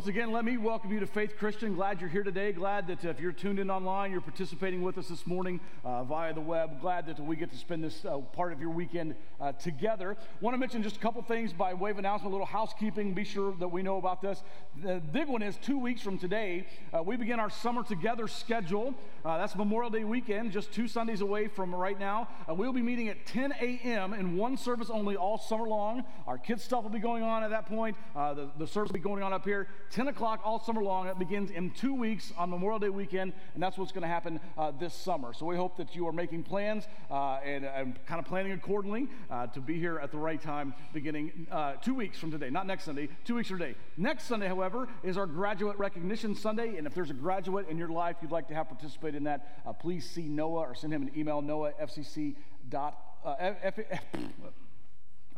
Once 0.00 0.08
again, 0.08 0.32
let 0.32 0.46
me 0.46 0.56
welcome 0.56 0.90
you 0.90 0.98
to 0.98 1.06
Faith 1.06 1.36
Christian. 1.36 1.74
Glad 1.74 2.00
you're 2.00 2.08
here 2.08 2.22
today. 2.22 2.52
Glad 2.52 2.86
that 2.86 3.04
uh, 3.04 3.10
if 3.10 3.20
you're 3.20 3.32
tuned 3.32 3.58
in 3.58 3.70
online, 3.70 4.10
you're 4.10 4.22
participating 4.22 4.80
with 4.80 4.96
us 4.96 5.08
this 5.08 5.26
morning 5.26 5.60
uh, 5.84 6.04
via 6.04 6.32
the 6.32 6.40
web. 6.40 6.80
Glad 6.80 7.04
that 7.04 7.20
we 7.20 7.36
get 7.36 7.50
to 7.50 7.58
spend 7.58 7.84
this 7.84 8.06
uh, 8.06 8.16
part 8.16 8.50
of 8.54 8.62
your 8.62 8.70
weekend 8.70 9.14
uh, 9.42 9.52
together. 9.52 10.16
Want 10.40 10.54
to 10.54 10.58
mention 10.58 10.82
just 10.82 10.96
a 10.96 11.00
couple 11.00 11.20
things 11.20 11.52
by 11.52 11.74
way 11.74 11.90
of 11.90 11.98
announcement, 11.98 12.32
a 12.32 12.34
little 12.34 12.46
housekeeping. 12.46 13.12
Be 13.12 13.24
sure 13.24 13.54
that 13.60 13.68
we 13.68 13.82
know 13.82 13.98
about 13.98 14.22
this. 14.22 14.42
The 14.82 15.02
big 15.12 15.28
one 15.28 15.42
is 15.42 15.58
two 15.58 15.78
weeks 15.78 16.00
from 16.00 16.16
today, 16.16 16.66
uh, 16.94 17.02
we 17.02 17.16
begin 17.16 17.38
our 17.38 17.50
Summer 17.50 17.82
Together 17.82 18.26
schedule. 18.26 18.94
Uh, 19.22 19.36
that's 19.36 19.54
Memorial 19.54 19.90
Day 19.90 20.04
weekend, 20.04 20.50
just 20.52 20.72
two 20.72 20.88
Sundays 20.88 21.20
away 21.20 21.46
from 21.46 21.74
right 21.74 22.00
now. 22.00 22.26
we'll 22.48 22.72
be 22.72 22.80
meeting 22.80 23.10
at 23.10 23.26
10 23.26 23.52
a.m. 23.60 24.14
in 24.14 24.38
one 24.38 24.56
service 24.56 24.88
only 24.88 25.16
all 25.16 25.36
summer 25.36 25.68
long. 25.68 26.04
Our 26.26 26.38
kids' 26.38 26.64
stuff 26.64 26.84
will 26.84 26.90
be 26.90 27.00
going 27.00 27.22
on 27.22 27.42
at 27.42 27.50
that 27.50 27.66
point. 27.66 27.98
the, 28.14 28.48
the 28.56 28.66
service 28.66 28.88
will 28.88 28.94
be 28.94 29.00
going 29.00 29.22
on 29.22 29.34
up 29.34 29.44
here. 29.44 29.68
10 29.90 30.06
o'clock 30.06 30.40
all 30.44 30.60
summer 30.60 30.82
long. 30.82 31.08
It 31.08 31.18
begins 31.18 31.50
in 31.50 31.70
two 31.70 31.92
weeks 31.92 32.32
on 32.38 32.50
Memorial 32.50 32.78
Day 32.78 32.90
weekend, 32.90 33.32
and 33.54 33.62
that's 33.62 33.76
what's 33.76 33.90
going 33.90 34.02
to 34.02 34.08
happen 34.08 34.38
uh, 34.56 34.70
this 34.78 34.94
summer. 34.94 35.32
So 35.32 35.46
we 35.46 35.56
hope 35.56 35.76
that 35.78 35.96
you 35.96 36.06
are 36.06 36.12
making 36.12 36.44
plans 36.44 36.86
uh, 37.10 37.38
and, 37.44 37.64
and, 37.64 37.98
kind 38.06 38.20
of 38.20 38.24
planning 38.24 38.52
accordingly 38.52 39.08
uh, 39.30 39.48
to 39.48 39.60
be 39.60 39.78
here 39.78 39.98
at 39.98 40.12
the 40.12 40.18
right 40.18 40.40
time 40.40 40.74
beginning 40.92 41.46
uh, 41.50 41.72
two 41.74 41.94
weeks 41.94 42.18
from 42.18 42.30
today, 42.30 42.50
not 42.50 42.66
next 42.66 42.84
Sunday, 42.84 43.08
two 43.24 43.34
weeks 43.34 43.48
from 43.48 43.58
today. 43.58 43.74
Next 43.96 44.24
Sunday, 44.24 44.46
however, 44.46 44.86
is 45.02 45.16
our 45.16 45.26
graduate 45.26 45.76
recognition 45.76 46.36
Sunday, 46.36 46.76
and 46.76 46.86
if 46.86 46.94
there's 46.94 47.10
a 47.10 47.14
graduate 47.14 47.68
in 47.68 47.76
your 47.76 47.88
life 47.88 48.16
you'd 48.22 48.30
like 48.30 48.46
to 48.48 48.54
have 48.54 48.68
participate 48.68 49.16
in 49.16 49.24
that, 49.24 49.60
uh, 49.66 49.72
please 49.72 50.08
see 50.08 50.28
Noah 50.28 50.60
or 50.60 50.74
send 50.74 50.92
him 50.92 51.02
an 51.02 51.10
email, 51.16 51.42
noahfcc. 51.42 52.36
Dot, 52.68 52.96
uh, 53.24 53.34
F- 53.40 53.78
F- 53.90 54.00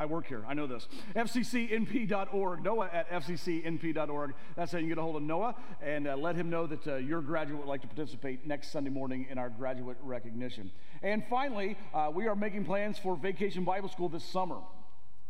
I 0.03 0.05
work 0.05 0.27
here. 0.27 0.45
I 0.49 0.55
know 0.55 0.67
this. 0.67 0.89
FCCNP.org. 1.15 2.65
Noah 2.65 2.91
at 2.93 3.09
FCCNP.org. 3.09 4.35
That's 4.57 4.73
how 4.73 4.79
you 4.79 4.89
get 4.89 4.99
a 4.99 5.03
hold 5.03 5.15
of 5.15 5.23
Noah 5.23 5.55
and 5.81 6.09
uh, 6.09 6.17
let 6.17 6.35
him 6.35 6.51
know 6.51 6.67
that 6.67 6.85
uh, 6.89 6.97
your 6.97 7.21
graduate 7.21 7.61
would 7.61 7.69
like 7.69 7.83
to 7.83 7.87
participate 7.87 8.45
next 8.45 8.73
Sunday 8.73 8.91
morning 8.91 9.29
in 9.31 9.39
our 9.39 9.49
graduate 9.49 9.97
recognition. 10.03 10.73
And 11.05 11.23
finally, 11.31 11.77
uh, 11.95 12.11
we 12.13 12.27
are 12.27 12.35
making 12.35 12.65
plans 12.65 12.99
for 12.99 13.15
Vacation 13.17 13.63
Bible 13.63 13.89
School 13.89 14.09
this 14.09 14.25
summer. 14.25 14.57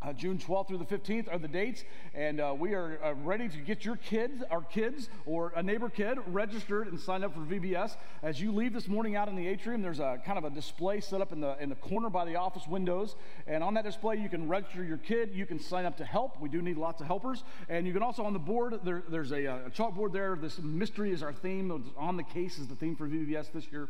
Uh, 0.02 0.12
June 0.12 0.36
12th 0.36 0.68
through 0.68 0.78
the 0.78 0.84
15th 0.84 1.32
are 1.32 1.38
the 1.38 1.46
dates, 1.46 1.84
and 2.12 2.40
uh, 2.40 2.52
we 2.58 2.74
are 2.74 2.98
uh, 3.04 3.14
ready 3.22 3.48
to 3.48 3.58
get 3.58 3.84
your 3.84 3.96
kids, 3.96 4.42
our 4.50 4.62
kids, 4.62 5.08
or 5.26 5.52
a 5.54 5.62
neighbor 5.62 5.88
kid 5.88 6.18
registered 6.26 6.88
and 6.88 6.98
signed 6.98 7.24
up 7.24 7.32
for 7.32 7.40
VBS. 7.40 7.96
As 8.22 8.40
you 8.40 8.50
leave 8.50 8.72
this 8.72 8.88
morning 8.88 9.14
out 9.14 9.28
in 9.28 9.36
the 9.36 9.46
atrium, 9.46 9.80
there's 9.80 10.00
a 10.00 10.20
kind 10.26 10.38
of 10.38 10.44
a 10.44 10.50
display 10.50 11.00
set 11.00 11.20
up 11.20 11.32
in 11.32 11.40
the 11.40 11.56
in 11.62 11.68
the 11.68 11.76
corner 11.76 12.10
by 12.10 12.24
the 12.24 12.34
office 12.34 12.66
windows, 12.66 13.14
and 13.46 13.62
on 13.62 13.74
that 13.74 13.84
display 13.84 14.16
you 14.16 14.28
can 14.28 14.48
register 14.48 14.82
your 14.82 14.98
kid. 14.98 15.30
You 15.32 15.46
can 15.46 15.60
sign 15.60 15.84
up 15.84 15.96
to 15.98 16.04
help. 16.04 16.40
We 16.40 16.48
do 16.48 16.62
need 16.62 16.78
lots 16.78 17.00
of 17.00 17.06
helpers, 17.06 17.44
and 17.68 17.86
you 17.86 17.92
can 17.92 18.02
also 18.02 18.24
on 18.24 18.32
the 18.32 18.40
board 18.40 18.80
there, 18.82 19.04
there's 19.08 19.30
a, 19.30 19.44
a 19.44 19.70
chalkboard 19.70 20.12
there. 20.12 20.36
This 20.40 20.58
mystery 20.58 21.12
is 21.12 21.22
our 21.22 21.32
theme. 21.32 21.92
On 21.96 22.16
the 22.16 22.24
case 22.24 22.58
is 22.58 22.66
the 22.66 22.74
theme 22.74 22.96
for 22.96 23.06
VBS 23.06 23.52
this 23.52 23.70
year 23.70 23.88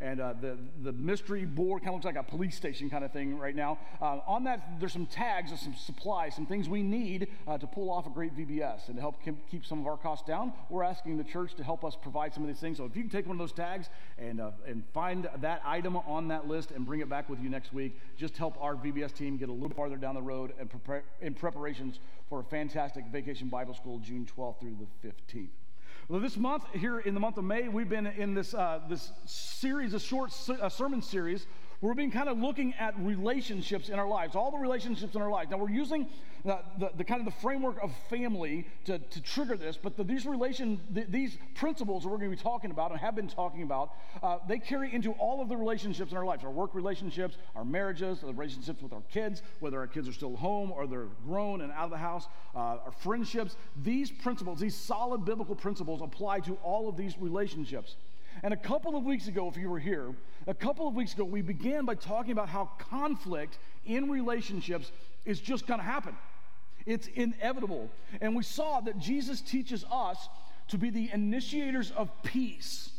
and 0.00 0.20
uh, 0.20 0.34
the, 0.40 0.56
the 0.82 0.92
mystery 0.92 1.44
board 1.44 1.82
kind 1.82 1.90
of 1.90 1.94
looks 1.94 2.06
like 2.06 2.16
a 2.16 2.22
police 2.22 2.56
station 2.56 2.88
kind 2.88 3.04
of 3.04 3.12
thing 3.12 3.38
right 3.38 3.54
now. 3.54 3.78
Uh, 4.00 4.18
on 4.26 4.44
that, 4.44 4.80
there's 4.80 4.92
some 4.92 5.06
tags 5.06 5.50
and 5.50 5.60
some 5.60 5.74
supplies, 5.74 6.34
some 6.34 6.46
things 6.46 6.68
we 6.68 6.82
need 6.82 7.28
uh, 7.46 7.58
to 7.58 7.66
pull 7.66 7.90
off 7.90 8.06
a 8.06 8.10
great 8.10 8.36
VBS 8.36 8.88
and 8.88 8.96
to 8.96 9.00
help 9.00 9.16
keep 9.50 9.66
some 9.66 9.80
of 9.80 9.86
our 9.86 9.96
costs 9.96 10.26
down. 10.26 10.52
We're 10.70 10.84
asking 10.84 11.18
the 11.18 11.24
church 11.24 11.54
to 11.56 11.64
help 11.64 11.84
us 11.84 11.96
provide 12.00 12.32
some 12.32 12.42
of 12.42 12.48
these 12.48 12.60
things. 12.60 12.78
So 12.78 12.84
if 12.84 12.96
you 12.96 13.02
can 13.02 13.10
take 13.10 13.26
one 13.26 13.34
of 13.34 13.38
those 13.38 13.52
tags 13.52 13.88
and, 14.18 14.40
uh, 14.40 14.52
and 14.66 14.82
find 14.94 15.28
that 15.40 15.62
item 15.64 15.96
on 15.96 16.28
that 16.28 16.48
list 16.48 16.70
and 16.70 16.86
bring 16.86 17.00
it 17.00 17.08
back 17.08 17.28
with 17.28 17.40
you 17.40 17.50
next 17.50 17.72
week, 17.72 17.98
just 18.16 18.36
help 18.36 18.56
our 18.60 18.74
VBS 18.74 19.12
team 19.12 19.36
get 19.36 19.48
a 19.48 19.52
little 19.52 19.76
farther 19.76 19.96
down 19.96 20.14
the 20.14 20.22
road 20.22 20.52
and 20.58 20.70
prepare 20.70 21.04
in 21.20 21.34
preparations 21.34 22.00
for 22.28 22.40
a 22.40 22.44
fantastic 22.44 23.04
vacation 23.06 23.48
Bible 23.48 23.74
school 23.74 23.98
June 23.98 24.26
12th 24.36 24.60
through 24.60 24.76
the 25.02 25.08
15th. 25.08 25.48
Well, 26.10 26.18
this 26.18 26.36
month, 26.36 26.64
here 26.72 26.98
in 26.98 27.14
the 27.14 27.20
month 27.20 27.38
of 27.38 27.44
May, 27.44 27.68
we've 27.68 27.88
been 27.88 28.08
in 28.08 28.34
this, 28.34 28.52
uh, 28.52 28.80
this 28.88 29.12
series, 29.26 29.94
a 29.94 30.00
short 30.00 30.32
sermon 30.32 31.02
series, 31.02 31.46
we've 31.80 31.96
been 31.96 32.10
kind 32.10 32.28
of 32.28 32.38
looking 32.38 32.74
at 32.74 32.98
relationships 32.98 33.88
in 33.88 33.98
our 33.98 34.08
lives, 34.08 34.36
all 34.36 34.50
the 34.50 34.58
relationships 34.58 35.14
in 35.14 35.22
our 35.22 35.30
lives. 35.30 35.50
Now, 35.50 35.56
we're 35.56 35.70
using 35.70 36.08
the, 36.44 36.58
the, 36.78 36.90
the 36.98 37.04
kind 37.04 37.20
of 37.20 37.24
the 37.24 37.40
framework 37.40 37.82
of 37.82 37.92
family 38.08 38.66
to, 38.84 38.98
to 38.98 39.22
trigger 39.22 39.56
this, 39.56 39.76
but 39.76 39.96
the, 39.96 40.04
these 40.04 40.26
relation, 40.26 40.80
the, 40.90 41.04
these 41.08 41.38
principles 41.54 42.02
that 42.02 42.08
we're 42.08 42.18
going 42.18 42.30
to 42.30 42.36
be 42.36 42.42
talking 42.42 42.70
about 42.70 42.90
and 42.90 43.00
have 43.00 43.14
been 43.14 43.28
talking 43.28 43.62
about, 43.62 43.92
uh, 44.22 44.38
they 44.48 44.58
carry 44.58 44.92
into 44.92 45.12
all 45.12 45.40
of 45.40 45.48
the 45.48 45.56
relationships 45.56 46.12
in 46.12 46.18
our 46.18 46.24
lives, 46.24 46.44
our 46.44 46.50
work 46.50 46.74
relationships, 46.74 47.36
our 47.56 47.64
marriages, 47.64 48.20
the 48.20 48.26
relationships 48.26 48.82
with 48.82 48.92
our 48.92 49.02
kids, 49.12 49.42
whether 49.60 49.78
our 49.78 49.86
kids 49.86 50.08
are 50.08 50.12
still 50.12 50.36
home 50.36 50.70
or 50.70 50.86
they're 50.86 51.08
grown 51.26 51.62
and 51.62 51.72
out 51.72 51.84
of 51.84 51.90
the 51.90 51.98
house, 51.98 52.26
uh, 52.54 52.58
our 52.58 52.92
friendships. 53.00 53.56
These 53.82 54.10
principles, 54.10 54.60
these 54.60 54.76
solid 54.76 55.24
biblical 55.24 55.54
principles 55.54 56.02
apply 56.02 56.40
to 56.40 56.54
all 56.62 56.88
of 56.88 56.96
these 56.96 57.18
relationships. 57.18 57.96
And 58.42 58.54
a 58.54 58.56
couple 58.56 58.96
of 58.96 59.04
weeks 59.04 59.28
ago, 59.28 59.48
if 59.48 59.56
you 59.56 59.68
were 59.70 59.78
here, 59.78 60.14
a 60.46 60.54
couple 60.54 60.88
of 60.88 60.94
weeks 60.94 61.14
ago, 61.14 61.24
we 61.24 61.42
began 61.42 61.84
by 61.84 61.94
talking 61.94 62.32
about 62.32 62.48
how 62.48 62.70
conflict 62.78 63.58
in 63.84 64.10
relationships 64.10 64.92
is 65.24 65.40
just 65.40 65.66
going 65.66 65.80
to 65.80 65.84
happen. 65.84 66.16
It's 66.86 67.08
inevitable. 67.08 67.90
And 68.20 68.34
we 68.34 68.42
saw 68.42 68.80
that 68.80 68.98
Jesus 68.98 69.40
teaches 69.40 69.84
us 69.90 70.28
to 70.68 70.78
be 70.78 70.90
the 70.90 71.10
initiators 71.12 71.90
of 71.90 72.10
peace 72.22 72.90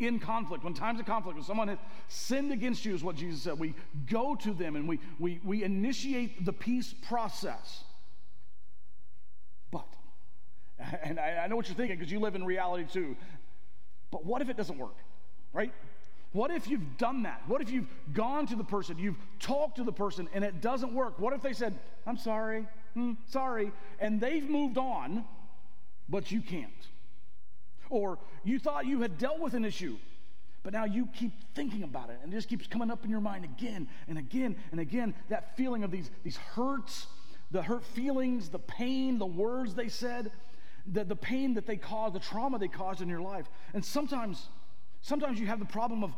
in 0.00 0.18
conflict. 0.18 0.64
When 0.64 0.74
times 0.74 0.98
of 0.98 1.06
conflict, 1.06 1.36
when 1.36 1.44
someone 1.44 1.68
has 1.68 1.78
sinned 2.08 2.52
against 2.52 2.84
you, 2.84 2.94
is 2.94 3.04
what 3.04 3.16
Jesus 3.16 3.42
said. 3.42 3.58
We 3.58 3.74
go 4.10 4.34
to 4.36 4.52
them 4.52 4.76
and 4.76 4.88
we, 4.88 4.98
we, 5.18 5.40
we 5.44 5.62
initiate 5.62 6.44
the 6.44 6.52
peace 6.52 6.94
process. 7.06 7.84
But, 9.70 9.86
and 11.02 11.20
I, 11.20 11.42
I 11.44 11.46
know 11.46 11.56
what 11.56 11.68
you're 11.68 11.76
thinking 11.76 11.98
because 11.98 12.10
you 12.10 12.18
live 12.18 12.34
in 12.34 12.44
reality 12.44 12.86
too. 12.90 13.16
But 14.10 14.24
what 14.24 14.42
if 14.42 14.48
it 14.48 14.56
doesn't 14.56 14.78
work? 14.78 14.96
Right? 15.52 15.72
What 16.32 16.50
if 16.52 16.68
you've 16.68 16.96
done 16.96 17.24
that? 17.24 17.42
What 17.48 17.60
if 17.60 17.70
you've 17.70 17.88
gone 18.12 18.46
to 18.48 18.56
the 18.56 18.64
person, 18.64 18.98
you've 18.98 19.18
talked 19.40 19.76
to 19.76 19.84
the 19.84 19.92
person, 19.92 20.28
and 20.32 20.44
it 20.44 20.60
doesn't 20.60 20.94
work? 20.94 21.18
What 21.18 21.32
if 21.32 21.42
they 21.42 21.52
said, 21.52 21.76
I'm 22.06 22.16
sorry, 22.16 22.66
hmm, 22.94 23.14
sorry, 23.28 23.72
and 23.98 24.20
they've 24.20 24.48
moved 24.48 24.78
on, 24.78 25.24
but 26.08 26.30
you 26.30 26.40
can't? 26.40 26.70
Or 27.88 28.18
you 28.44 28.60
thought 28.60 28.86
you 28.86 29.00
had 29.00 29.18
dealt 29.18 29.40
with 29.40 29.54
an 29.54 29.64
issue, 29.64 29.96
but 30.62 30.72
now 30.72 30.84
you 30.84 31.08
keep 31.14 31.32
thinking 31.54 31.82
about 31.82 32.10
it, 32.10 32.20
and 32.22 32.32
it 32.32 32.36
just 32.36 32.48
keeps 32.48 32.68
coming 32.68 32.92
up 32.92 33.04
in 33.04 33.10
your 33.10 33.20
mind 33.20 33.44
again 33.44 33.88
and 34.06 34.16
again 34.16 34.54
and 34.70 34.78
again. 34.78 35.14
That 35.30 35.56
feeling 35.56 35.82
of 35.82 35.90
these, 35.90 36.10
these 36.22 36.36
hurts, 36.36 37.08
the 37.50 37.62
hurt 37.62 37.82
feelings, 37.82 38.50
the 38.50 38.60
pain, 38.60 39.18
the 39.18 39.26
words 39.26 39.74
they 39.74 39.88
said, 39.88 40.30
the, 40.90 41.04
the 41.04 41.16
pain 41.16 41.54
that 41.54 41.66
they 41.66 41.76
caused, 41.76 42.14
the 42.14 42.20
trauma 42.20 42.58
they 42.58 42.68
caused 42.68 43.00
in 43.00 43.08
your 43.08 43.22
life. 43.22 43.46
And 43.74 43.84
sometimes, 43.84 44.48
sometimes 45.00 45.40
you 45.40 45.46
have 45.46 45.58
the 45.58 45.64
problem 45.64 46.04
of, 46.04 46.12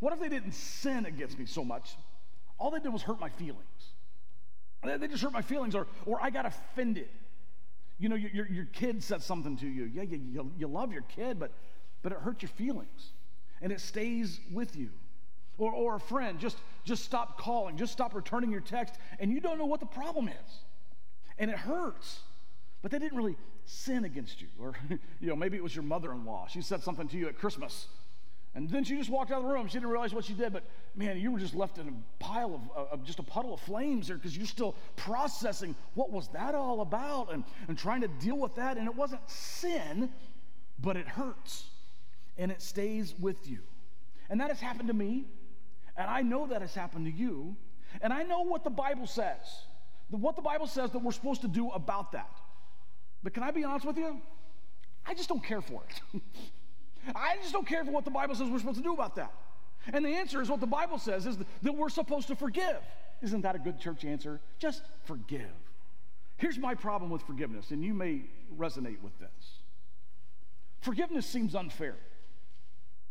what 0.00 0.12
if 0.12 0.20
they 0.20 0.28
didn't 0.28 0.52
sin 0.52 1.06
against 1.06 1.38
me 1.38 1.46
so 1.46 1.64
much? 1.64 1.96
All 2.58 2.70
they 2.70 2.80
did 2.80 2.92
was 2.92 3.02
hurt 3.02 3.20
my 3.20 3.28
feelings. 3.28 3.64
They 4.82 5.08
just 5.08 5.22
hurt 5.22 5.32
my 5.32 5.42
feelings, 5.42 5.74
or, 5.74 5.86
or 6.06 6.18
I 6.22 6.30
got 6.30 6.46
offended. 6.46 7.08
You 7.98 8.08
know, 8.08 8.16
your, 8.16 8.46
your 8.46 8.64
kid 8.64 9.02
said 9.02 9.22
something 9.22 9.58
to 9.58 9.66
you. 9.66 9.84
Yeah, 9.84 10.02
you, 10.02 10.16
you, 10.16 10.52
you 10.58 10.66
love 10.66 10.90
your 10.90 11.02
kid, 11.02 11.38
but, 11.38 11.52
but 12.02 12.12
it 12.12 12.18
hurts 12.18 12.42
your 12.42 12.48
feelings, 12.48 13.12
and 13.60 13.70
it 13.72 13.80
stays 13.80 14.40
with 14.50 14.74
you. 14.74 14.88
Or, 15.58 15.72
or 15.72 15.96
a 15.96 16.00
friend, 16.00 16.40
just, 16.40 16.56
just 16.84 17.04
stop 17.04 17.38
calling, 17.38 17.76
just 17.76 17.92
stop 17.92 18.14
returning 18.14 18.50
your 18.50 18.62
text, 18.62 18.94
and 19.18 19.30
you 19.30 19.40
don't 19.40 19.58
know 19.58 19.66
what 19.66 19.80
the 19.80 19.86
problem 19.86 20.28
is. 20.28 20.52
And 21.38 21.50
it 21.50 21.58
hurts. 21.58 22.20
But 22.80 22.90
they 22.90 22.98
didn't 22.98 23.18
really 23.18 23.36
sin 23.64 24.04
against 24.04 24.40
you. 24.40 24.48
Or, 24.58 24.74
you 25.20 25.28
know, 25.28 25.36
maybe 25.36 25.56
it 25.56 25.62
was 25.62 25.74
your 25.74 25.84
mother 25.84 26.12
in 26.12 26.24
law. 26.24 26.46
She 26.48 26.62
said 26.62 26.82
something 26.82 27.08
to 27.08 27.16
you 27.16 27.28
at 27.28 27.38
Christmas. 27.38 27.86
And 28.54 28.68
then 28.68 28.82
she 28.82 28.96
just 28.96 29.10
walked 29.10 29.30
out 29.30 29.38
of 29.38 29.44
the 29.44 29.52
room. 29.52 29.68
She 29.68 29.74
didn't 29.74 29.90
realize 29.90 30.12
what 30.12 30.24
she 30.24 30.32
did, 30.32 30.52
but 30.52 30.64
man, 30.96 31.20
you 31.20 31.30
were 31.30 31.38
just 31.38 31.54
left 31.54 31.78
in 31.78 31.88
a 31.88 32.22
pile 32.22 32.60
of, 32.74 32.88
of 32.88 33.04
just 33.04 33.20
a 33.20 33.22
puddle 33.22 33.54
of 33.54 33.60
flames 33.60 34.08
there 34.08 34.16
because 34.16 34.36
you're 34.36 34.46
still 34.46 34.74
processing 34.96 35.76
what 35.94 36.10
was 36.10 36.28
that 36.28 36.56
all 36.56 36.80
about 36.80 37.32
and, 37.32 37.44
and 37.68 37.78
trying 37.78 38.00
to 38.00 38.08
deal 38.08 38.36
with 38.36 38.56
that. 38.56 38.76
And 38.76 38.88
it 38.88 38.94
wasn't 38.94 39.28
sin, 39.30 40.10
but 40.80 40.96
it 40.96 41.06
hurts 41.06 41.66
and 42.38 42.50
it 42.50 42.60
stays 42.60 43.14
with 43.20 43.48
you. 43.48 43.60
And 44.30 44.40
that 44.40 44.48
has 44.48 44.60
happened 44.60 44.88
to 44.88 44.94
me, 44.94 45.26
and 45.96 46.08
I 46.08 46.22
know 46.22 46.46
that 46.46 46.60
has 46.60 46.74
happened 46.74 47.06
to 47.06 47.12
you, 47.12 47.54
and 48.00 48.12
I 48.12 48.22
know 48.22 48.42
what 48.42 48.64
the 48.64 48.70
Bible 48.70 49.06
says. 49.06 49.38
That 50.10 50.16
what 50.16 50.36
the 50.36 50.42
Bible 50.42 50.66
says 50.66 50.90
that 50.92 51.00
we're 51.00 51.12
supposed 51.12 51.42
to 51.42 51.48
do 51.48 51.70
about 51.70 52.12
that. 52.12 52.30
But 53.22 53.34
can 53.34 53.42
I 53.42 53.50
be 53.50 53.64
honest 53.64 53.86
with 53.86 53.96
you? 53.96 54.20
I 55.06 55.14
just 55.14 55.28
don't 55.28 55.42
care 55.42 55.60
for 55.60 55.82
it. 55.88 56.22
I 57.14 57.36
just 57.40 57.52
don't 57.52 57.66
care 57.66 57.84
for 57.84 57.90
what 57.90 58.04
the 58.04 58.10
Bible 58.10 58.34
says 58.34 58.48
we're 58.48 58.58
supposed 58.58 58.78
to 58.78 58.82
do 58.82 58.92
about 58.92 59.16
that. 59.16 59.32
And 59.92 60.04
the 60.04 60.10
answer 60.10 60.42
is 60.42 60.50
what 60.50 60.60
the 60.60 60.66
Bible 60.66 60.98
says 60.98 61.26
is 61.26 61.38
that 61.62 61.74
we're 61.74 61.88
supposed 61.88 62.28
to 62.28 62.36
forgive. 62.36 62.78
Isn't 63.22 63.42
that 63.42 63.54
a 63.54 63.58
good 63.58 63.78
church 63.78 64.04
answer? 64.04 64.40
Just 64.58 64.82
forgive. 65.04 65.50
Here's 66.36 66.58
my 66.58 66.74
problem 66.74 67.10
with 67.10 67.22
forgiveness, 67.22 67.70
and 67.70 67.84
you 67.84 67.92
may 67.92 68.22
resonate 68.56 69.00
with 69.02 69.18
this. 69.18 69.58
Forgiveness 70.80 71.26
seems 71.26 71.54
unfair, 71.54 71.96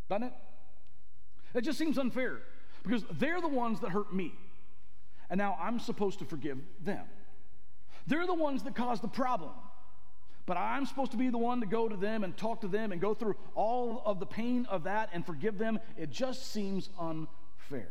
doesn't 0.10 0.24
it? 0.24 0.34
It 1.54 1.62
just 1.62 1.78
seems 1.78 1.98
unfair 2.00 2.40
because 2.84 3.04
they're 3.12 3.42
the 3.42 3.48
ones 3.48 3.82
that 3.82 3.92
hurt 3.92 4.14
me, 4.14 4.34
and 5.30 5.38
now 5.38 5.58
I'm 5.62 5.80
supposed 5.80 6.20
to 6.20 6.26
forgive 6.26 6.58
them. 6.84 7.06
They're 8.08 8.26
the 8.26 8.34
ones 8.34 8.64
that 8.64 8.76
caused 8.76 9.04
the 9.04 9.08
problem, 9.08 9.52
but 10.50 10.58
I'm 10.58 10.88
supposed 10.88 11.12
to 11.12 11.18
be 11.18 11.30
the 11.30 11.38
one 11.38 11.60
to 11.60 11.68
go 11.68 11.88
to 11.88 11.96
them 11.96 12.24
and 12.24 12.36
talk 12.36 12.62
to 12.62 12.68
them 12.68 12.92
and 12.92 13.00
go 13.00 13.14
through 13.14 13.36
all 13.54 14.02
of 14.04 14.20
the 14.20 14.26
pain 14.26 14.66
of 14.66 14.86
that 14.86 15.12
and 15.14 15.24
forgive 15.24 15.60
them. 15.60 15.80
It 15.96 16.10
just 16.10 16.52
seems 16.52 16.90
unfair. 17.00 17.90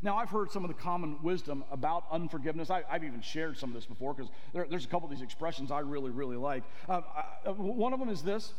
Now, 0.00 0.16
I've 0.16 0.30
heard 0.30 0.50
some 0.50 0.64
of 0.64 0.68
the 0.68 0.82
common 0.82 1.22
wisdom 1.22 1.62
about 1.70 2.04
unforgiveness. 2.10 2.70
I, 2.70 2.84
have 2.88 3.04
even 3.04 3.20
shared 3.20 3.58
some 3.58 3.68
of 3.68 3.74
this 3.74 3.84
before 3.84 4.14
because 4.14 4.30
there, 4.54 4.66
there's 4.70 4.86
a 4.86 4.88
couple 4.88 5.06
of 5.06 5.14
these 5.14 5.20
expressions 5.20 5.70
I 5.70 5.80
really, 5.80 6.10
really 6.10 6.38
like. 6.38 6.62
Uh, 6.88 7.02
I, 7.14 7.50
uh, 7.50 7.52
one 7.52 7.92
of 7.92 8.00
them 8.00 8.08
is 8.08 8.22
this 8.22 8.54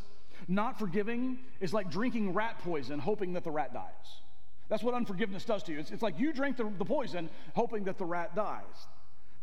not 0.48 0.78
forgiving 0.78 1.40
is 1.62 1.74
like 1.74 1.90
drinking 1.90 2.34
rat 2.36 2.60
poison, 2.60 3.00
hoping 3.00 3.34
that 3.34 3.44
the 3.44 3.50
rat 3.50 3.74
dies. 3.74 4.22
That's 4.70 4.84
what 4.84 4.94
unforgiveness 4.94 5.46
does 5.46 5.64
to 5.64 5.72
you. 5.72 5.80
It's, 5.80 5.90
it's 5.90 6.04
like 6.04 6.20
you 6.20 6.32
drink 6.32 6.58
the, 6.58 6.72
the 6.78 6.86
poison, 6.86 7.32
hoping 7.56 7.86
that 7.86 7.98
the 7.98 8.06
rat 8.06 8.36
dies. 8.36 8.62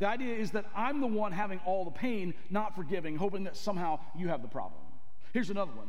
The 0.00 0.08
idea 0.08 0.34
is 0.34 0.50
that 0.52 0.64
I'm 0.74 1.00
the 1.00 1.06
one 1.06 1.30
having 1.30 1.60
all 1.64 1.84
the 1.84 1.90
pain, 1.92 2.34
not 2.50 2.74
forgiving, 2.74 3.16
hoping 3.16 3.44
that 3.44 3.56
somehow 3.56 4.00
you 4.16 4.28
have 4.28 4.42
the 4.42 4.48
problem. 4.48 4.80
Here's 5.32 5.50
another 5.50 5.72
one 5.72 5.86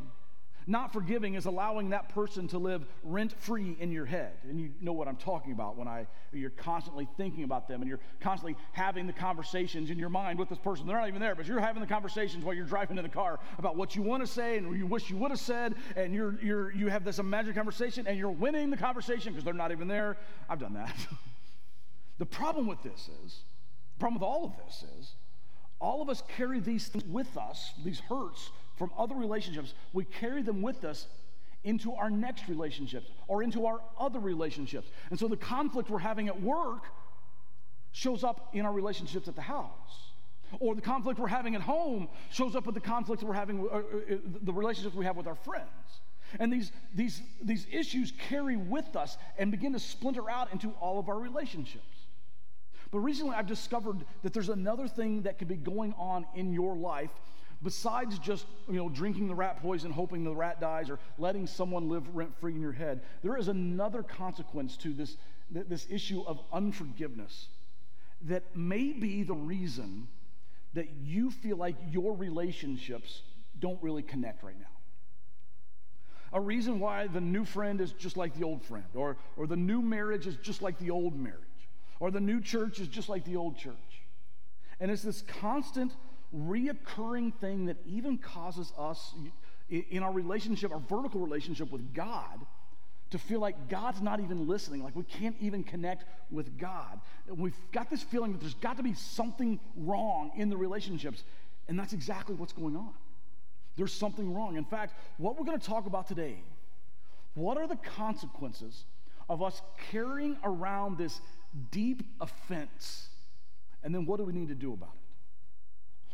not 0.68 0.94
forgiving 0.94 1.34
is 1.36 1.46
allowing 1.46 1.90
that 1.90 2.10
person 2.10 2.48
to 2.50 2.58
live 2.58 2.86
rent 3.04 3.34
free 3.34 3.76
in 3.80 3.92
your 3.92 4.06
head. 4.06 4.34
And 4.48 4.60
you 4.60 4.72
know 4.80 4.94
what 4.94 5.08
I'm 5.08 5.16
talking 5.16 5.52
about 5.52 5.78
when 5.78 5.88
I 5.88 6.08
you're 6.32 6.50
constantly 6.50 7.08
thinking 7.18 7.44
about 7.44 7.68
them 7.68 7.82
and 7.82 7.90
you're 7.90 8.00
constantly 8.20 8.56
having 8.72 9.08
the 9.08 9.14
conversations 9.14 9.90
in 9.90 9.98
your 9.98 10.10
mind 10.10 10.40
with 10.40 10.50
this 10.50 10.60
person. 10.60 10.88
They're 10.88 10.98
not 10.98 11.08
even 11.08 11.22
there, 11.22 11.36
but 11.36 11.48
you're 11.48 11.60
having 11.60 11.82
the 11.82 11.88
conversations 11.88 12.46
while 12.46 12.54
you're 12.54 12.66
driving 12.66 12.98
in 12.98 13.04
the 13.04 13.10
car 13.10 13.40
about 13.58 13.76
what 13.76 13.96
you 13.96 14.02
want 14.02 14.24
to 14.24 14.28
say 14.28 14.58
and 14.58 14.78
you 14.78 14.86
wish 14.86 15.10
you 15.10 15.18
would 15.18 15.32
have 15.32 15.40
said, 15.40 15.76
and 15.96 16.14
you're 16.14 16.40
you're 16.42 16.72
you 16.72 16.88
have 16.88 17.04
this 17.04 17.20
imagined 17.20 17.56
conversation 17.56 18.08
and 18.08 18.18
you're 18.18 18.32
winning 18.32 18.70
the 18.70 18.78
conversation 18.78 19.34
because 19.34 19.44
they're 19.44 19.54
not 19.54 19.72
even 19.72 19.88
there. 19.88 20.18
I've 20.50 20.60
done 20.60 20.74
that. 20.74 20.96
the 22.18 22.26
problem 22.26 22.68
with 22.68 22.82
this 22.84 23.10
is, 23.26 23.40
problem 24.02 24.20
with 24.20 24.28
all 24.28 24.44
of 24.44 24.54
this 24.66 24.84
is, 25.00 25.14
all 25.80 26.02
of 26.02 26.10
us 26.10 26.22
carry 26.36 26.60
these 26.60 26.88
things 26.88 27.06
with 27.06 27.38
us, 27.38 27.74
these 27.84 28.00
hurts 28.00 28.50
from 28.76 28.92
other 28.98 29.16
relationships, 29.16 29.74
we 29.94 30.04
carry 30.06 30.42
them 30.42 30.62
with 30.62 30.84
us 30.84 31.08
into 31.64 31.94
our 31.94 32.10
next 32.10 32.48
relationships 32.48 33.08
or 33.28 33.44
into 33.44 33.68
our 33.68 33.80
other 34.00 34.20
relationships. 34.20 34.90
And 35.12 35.20
so 35.20 35.28
the 35.28 35.38
conflict 35.38 35.90
we're 35.90 36.00
having 36.00 36.28
at 36.28 36.42
work 36.42 36.86
shows 37.92 38.24
up 38.24 38.50
in 38.54 38.66
our 38.66 38.74
relationships 38.74 39.28
at 39.28 39.36
the 39.36 39.42
house. 39.42 40.12
Or 40.60 40.76
the 40.76 40.82
conflict 40.82 41.20
we're 41.20 41.28
having 41.28 41.56
at 41.56 41.62
home 41.62 42.10
shows 42.32 42.56
up 42.56 42.66
with 42.66 42.76
the 42.76 42.82
conflict 42.82 43.24
we're 43.24 43.34
having, 43.34 43.70
uh, 43.72 43.76
uh, 43.76 43.82
the 44.42 44.52
relationships 44.52 44.96
we 44.96 45.06
have 45.06 45.16
with 45.16 45.28
our 45.28 45.36
friends. 45.36 45.70
And 46.40 46.52
these, 46.52 46.72
these, 46.96 47.22
these 47.44 47.68
issues 47.72 48.14
carry 48.30 48.58
with 48.58 48.96
us 48.96 49.18
and 49.38 49.52
begin 49.52 49.74
to 49.74 49.80
splinter 49.80 50.30
out 50.30 50.52
into 50.52 50.72
all 50.82 50.98
of 51.00 51.08
our 51.08 51.20
relationships. 51.20 52.01
But 52.92 53.00
recently, 53.00 53.36
I've 53.36 53.48
discovered 53.48 54.04
that 54.22 54.34
there's 54.34 54.50
another 54.50 54.88
thing 54.88 55.22
that 55.24 55.40
could 55.40 55.48
be 55.48 55.56
going 55.56 55.94
on 55.98 56.26
in 56.36 56.54
your 56.54 56.76
life 56.76 57.10
besides 57.64 58.20
just 58.20 58.46
you 58.68 58.76
know 58.76 58.90
drinking 58.90 59.28
the 59.28 59.36
rat 59.36 59.62
poison 59.62 59.92
hoping 59.92 60.24
the 60.24 60.34
rat 60.34 60.60
dies 60.60 60.90
or 60.90 61.00
letting 61.18 61.46
someone 61.48 61.90
live 61.90 62.04
rent 62.16 62.36
free 62.40 62.54
in 62.54 62.62
your 62.62 62.72
head. 62.74 63.02
There 63.24 63.38
is 63.38 63.48
another 63.48 64.04
consequence 64.04 64.76
to 64.78 64.94
this 64.94 65.18
this 65.50 65.88
issue 65.90 66.22
of 66.22 66.40
unforgiveness 66.54 67.48
that 68.24 68.56
may 68.56 68.92
be 68.94 69.24
the 69.24 69.34
reason 69.34 70.08
that 70.74 70.90
you 71.02 71.32
feel 71.32 71.58
like 71.58 71.76
your 71.90 72.16
relationships 72.16 73.22
don't 73.60 73.82
really 73.84 74.04
connect 74.04 74.44
right 74.44 74.58
now. 74.58 74.66
A 76.34 76.40
reason 76.40 76.80
why 76.80 77.08
the 77.08 77.20
new 77.20 77.44
friend 77.44 77.82
is 77.82 77.92
just 77.92 78.16
like 78.16 78.34
the 78.38 78.46
old 78.46 78.64
friend 78.64 78.86
or, 78.96 79.18
or 79.36 79.48
the 79.48 79.58
new 79.58 79.82
marriage 79.82 80.28
is 80.28 80.38
just 80.38 80.62
like 80.62 80.80
the 80.80 80.90
old 80.90 81.20
marriage 81.20 81.51
or 82.02 82.12
the 82.12 82.20
new 82.20 82.42
church 82.42 82.80
is 82.80 82.90
just 82.90 83.08
like 83.08 83.24
the 83.24 83.38
old 83.38 83.58
church 83.58 84.02
and 84.82 84.90
it's 84.90 85.04
this 85.04 85.22
constant 85.40 85.94
reoccurring 86.36 87.34
thing 87.36 87.68
that 87.68 87.78
even 87.86 88.18
causes 88.18 88.74
us 88.78 89.14
in 89.70 90.04
our 90.04 90.12
relationship, 90.12 90.72
our 90.72 90.80
vertical 90.80 91.22
relationship 91.22 91.72
with 91.72 91.94
God, 91.94 92.46
to 93.12 93.20
feel 93.20 93.40
like 93.40 93.70
God's 93.70 94.02
not 94.02 94.20
even 94.20 94.48
listening, 94.48 94.84
like 94.84 94.96
we 94.96 95.04
can't 95.04 95.36
even 95.40 95.64
connect 95.64 96.06
with 96.32 96.58
God. 96.58 97.00
We've 97.28 97.56
got 97.72 97.90
this 97.90 98.02
feeling 98.02 98.32
that 98.32 98.42
there's 98.42 98.56
got 98.56 98.78
to 98.78 98.84
be 98.84 98.96
something 98.96 99.60
wrong 99.78 100.32
in 100.36 100.50
the 100.50 100.58
relationships, 100.58 101.24
and 101.68 101.78
that's 101.78 101.94
exactly 101.94 102.34
what's 102.34 102.54
going 102.54 102.76
on. 102.76 102.94
There's 103.78 103.94
something 103.94 104.34
wrong. 104.34 104.58
In 104.58 104.66
fact, 104.66 104.96
what 105.18 105.38
we're 105.38 105.46
going 105.46 105.60
to 105.60 105.66
talk 105.66 105.86
about 105.86 106.08
today, 106.08 106.42
what 107.36 107.58
are 107.58 107.68
the 107.68 107.78
consequences 107.78 108.86
of 109.30 109.44
us 109.44 109.62
carrying 109.92 110.38
around 110.44 110.98
this 110.98 111.22
deep 111.72 112.04
offense? 112.20 113.10
And 113.84 113.94
then 113.94 114.06
what 114.06 114.18
do 114.18 114.24
we 114.24 114.34
need 114.34 114.50
to 114.50 114.56
do 114.56 114.74
about 114.74 114.94
it? 114.94 115.02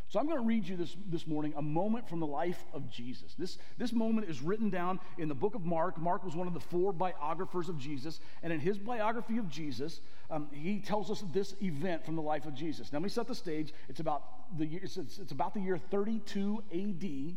So 0.10 0.20
I'm 0.20 0.26
going 0.26 0.38
to 0.38 0.46
read 0.46 0.66
you 0.66 0.78
this, 0.78 0.96
this 1.10 1.28
morning 1.28 1.54
a 1.58 1.62
moment 1.62 2.08
from 2.08 2.22
the 2.22 2.28
life 2.28 2.64
of 2.74 2.90
Jesus. 2.90 3.36
This, 3.38 3.58
this 3.78 3.92
moment 3.92 4.30
is 4.30 4.42
written 4.42 4.70
down 4.70 5.02
in 5.18 5.28
the 5.28 5.36
book 5.36 5.54
of 5.54 5.66
Mark. 5.66 5.98
Mark 5.98 6.24
was 6.24 6.34
one 6.34 6.48
of 6.48 6.54
the 6.54 6.62
four 6.62 6.94
biographers 6.94 7.68
of 7.68 7.78
Jesus. 7.78 8.22
And 8.42 8.54
in 8.54 8.62
his 8.62 8.78
biography 8.78 9.38
of 9.38 9.50
Jesus, 9.50 10.00
um, 10.32 10.48
he 10.54 10.80
tells 10.80 11.12
us 11.12 11.26
this 11.34 11.56
event 11.62 12.06
from 12.06 12.16
the 12.16 12.22
life 12.22 12.46
of 12.46 12.54
Jesus. 12.54 12.94
Now, 12.94 13.00
let 13.00 13.04
me 13.04 13.10
set 13.10 13.28
the 13.28 13.36
stage. 13.36 13.74
It's 13.90 14.00
about 14.00 14.24
the, 14.58 14.80
it's, 14.82 14.96
it's, 14.96 15.18
it's 15.18 15.34
about 15.34 15.54
the 15.54 15.60
year 15.60 15.78
32 15.78 16.64
AD. 16.74 17.36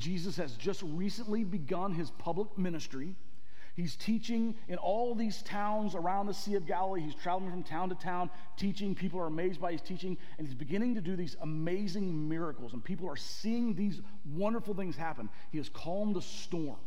Jesus 0.00 0.36
has 0.36 0.54
just 0.54 0.82
recently 0.82 1.44
begun 1.44 1.92
his 1.92 2.10
public 2.12 2.56
ministry. 2.56 3.14
He's 3.74 3.96
teaching 3.96 4.54
in 4.68 4.78
all 4.78 5.16
these 5.16 5.42
towns 5.42 5.96
around 5.96 6.26
the 6.26 6.34
Sea 6.34 6.54
of 6.54 6.64
Galilee. 6.64 7.00
He's 7.00 7.14
traveling 7.14 7.50
from 7.50 7.64
town 7.64 7.88
to 7.88 7.96
town, 7.96 8.30
teaching. 8.56 8.94
People 8.94 9.18
are 9.18 9.26
amazed 9.26 9.60
by 9.60 9.72
his 9.72 9.82
teaching, 9.82 10.16
and 10.38 10.46
he's 10.46 10.54
beginning 10.54 10.94
to 10.94 11.00
do 11.00 11.16
these 11.16 11.36
amazing 11.42 12.28
miracles, 12.28 12.72
and 12.72 12.84
people 12.84 13.08
are 13.08 13.16
seeing 13.16 13.74
these 13.74 14.00
wonderful 14.32 14.74
things 14.74 14.96
happen. 14.96 15.28
He 15.50 15.58
has 15.58 15.68
calmed 15.68 16.16
a 16.16 16.22
storm. 16.22 16.78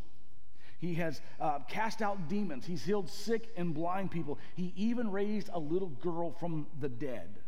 He 0.78 0.94
has 0.94 1.20
uh, 1.40 1.58
cast 1.68 2.00
out 2.00 2.28
demons. 2.28 2.64
He's 2.64 2.84
healed 2.84 3.10
sick 3.10 3.48
and 3.56 3.74
blind 3.74 4.10
people. 4.10 4.38
He 4.54 4.72
even 4.74 5.10
raised 5.10 5.50
a 5.52 5.58
little 5.58 5.88
girl 5.88 6.30
from 6.30 6.68
the 6.80 6.88
dead. 6.88 7.40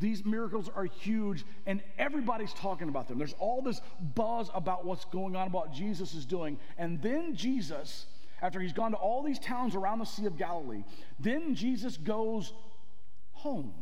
These 0.00 0.24
miracles 0.26 0.68
are 0.74 0.84
huge, 0.84 1.46
and 1.64 1.80
everybody's 1.96 2.52
talking 2.52 2.88
about 2.88 3.08
them. 3.08 3.18
There's 3.18 3.36
all 3.38 3.62
this 3.62 3.80
buzz 4.14 4.50
about 4.52 4.84
what's 4.84 5.04
going 5.06 5.34
on, 5.34 5.46
about 5.46 5.72
Jesus 5.72 6.12
is 6.12 6.26
doing. 6.26 6.58
And 6.76 7.00
then 7.00 7.36
Jesus 7.36 8.06
after 8.42 8.60
he's 8.60 8.72
gone 8.72 8.90
to 8.90 8.96
all 8.96 9.22
these 9.22 9.38
towns 9.38 9.74
around 9.74 10.00
the 10.00 10.04
Sea 10.04 10.26
of 10.26 10.36
Galilee, 10.36 10.84
then 11.18 11.54
Jesus 11.54 11.96
goes 11.96 12.52
home. 13.32 13.72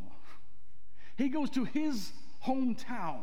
He 1.17 1.29
goes 1.29 1.49
to 1.51 1.65
his 1.65 2.13
hometown. 2.45 3.21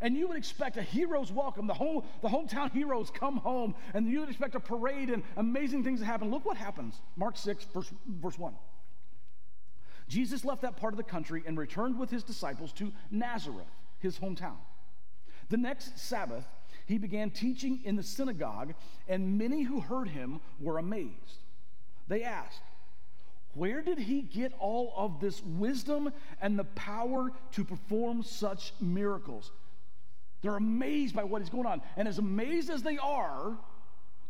And 0.00 0.16
you 0.16 0.28
would 0.28 0.38
expect 0.38 0.78
a 0.78 0.82
hero's 0.82 1.30
welcome. 1.30 1.66
The, 1.66 1.74
home, 1.74 2.04
the 2.22 2.28
hometown 2.28 2.72
heroes 2.72 3.10
come 3.10 3.36
home, 3.36 3.74
and 3.92 4.08
you 4.08 4.20
would 4.20 4.30
expect 4.30 4.54
a 4.54 4.60
parade 4.60 5.10
and 5.10 5.22
amazing 5.36 5.84
things 5.84 6.00
to 6.00 6.06
happen. 6.06 6.30
Look 6.30 6.46
what 6.46 6.56
happens. 6.56 7.00
Mark 7.16 7.36
6, 7.36 7.64
verse, 7.74 7.92
verse 8.06 8.38
1. 8.38 8.54
Jesus 10.08 10.44
left 10.44 10.62
that 10.62 10.76
part 10.76 10.94
of 10.94 10.96
the 10.96 11.04
country 11.04 11.42
and 11.46 11.58
returned 11.58 11.98
with 11.98 12.10
his 12.10 12.22
disciples 12.22 12.72
to 12.72 12.92
Nazareth, 13.10 13.68
his 13.98 14.18
hometown. 14.18 14.56
The 15.50 15.58
next 15.58 15.98
Sabbath, 15.98 16.46
he 16.86 16.98
began 16.98 17.30
teaching 17.30 17.80
in 17.84 17.96
the 17.96 18.02
synagogue, 18.02 18.74
and 19.08 19.38
many 19.38 19.62
who 19.62 19.80
heard 19.80 20.08
him 20.08 20.40
were 20.60 20.78
amazed. 20.78 21.38
They 22.08 22.24
asked, 22.24 22.62
Where 23.54 23.82
did 23.82 23.98
he 23.98 24.22
get 24.22 24.52
all 24.58 24.92
of 24.96 25.20
this 25.20 25.42
wisdom 25.42 26.12
and 26.40 26.58
the 26.58 26.64
power 26.64 27.30
to 27.52 27.64
perform 27.64 28.22
such 28.22 28.72
miracles? 28.80 29.52
They're 30.42 30.56
amazed 30.56 31.14
by 31.14 31.24
what 31.24 31.42
is 31.42 31.50
going 31.50 31.66
on. 31.66 31.82
And 31.96 32.08
as 32.08 32.18
amazed 32.18 32.70
as 32.70 32.82
they 32.82 32.98
are, 32.98 33.58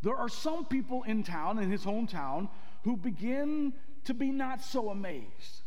there 0.03 0.17
are 0.17 0.29
some 0.29 0.65
people 0.65 1.03
in 1.05 1.23
town, 1.23 1.59
in 1.59 1.71
his 1.71 1.85
hometown, 1.85 2.49
who 2.85 2.97
begin 2.97 3.73
to 4.05 4.15
be 4.15 4.31
not 4.31 4.63
so 4.63 4.91
amazed. 4.91 5.63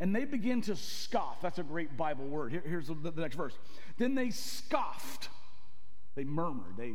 And 0.00 0.14
they 0.14 0.24
begin 0.24 0.60
to 0.62 0.74
scoff. 0.74 1.40
That's 1.40 1.58
a 1.58 1.62
great 1.62 1.96
Bible 1.96 2.26
word. 2.26 2.50
Here, 2.50 2.62
here's 2.66 2.88
the, 2.88 2.94
the 2.94 3.20
next 3.20 3.36
verse. 3.36 3.56
Then 3.96 4.14
they 4.14 4.30
scoffed 4.30 5.28
they 6.14 6.24
murmured. 6.24 6.76
They, 6.76 6.94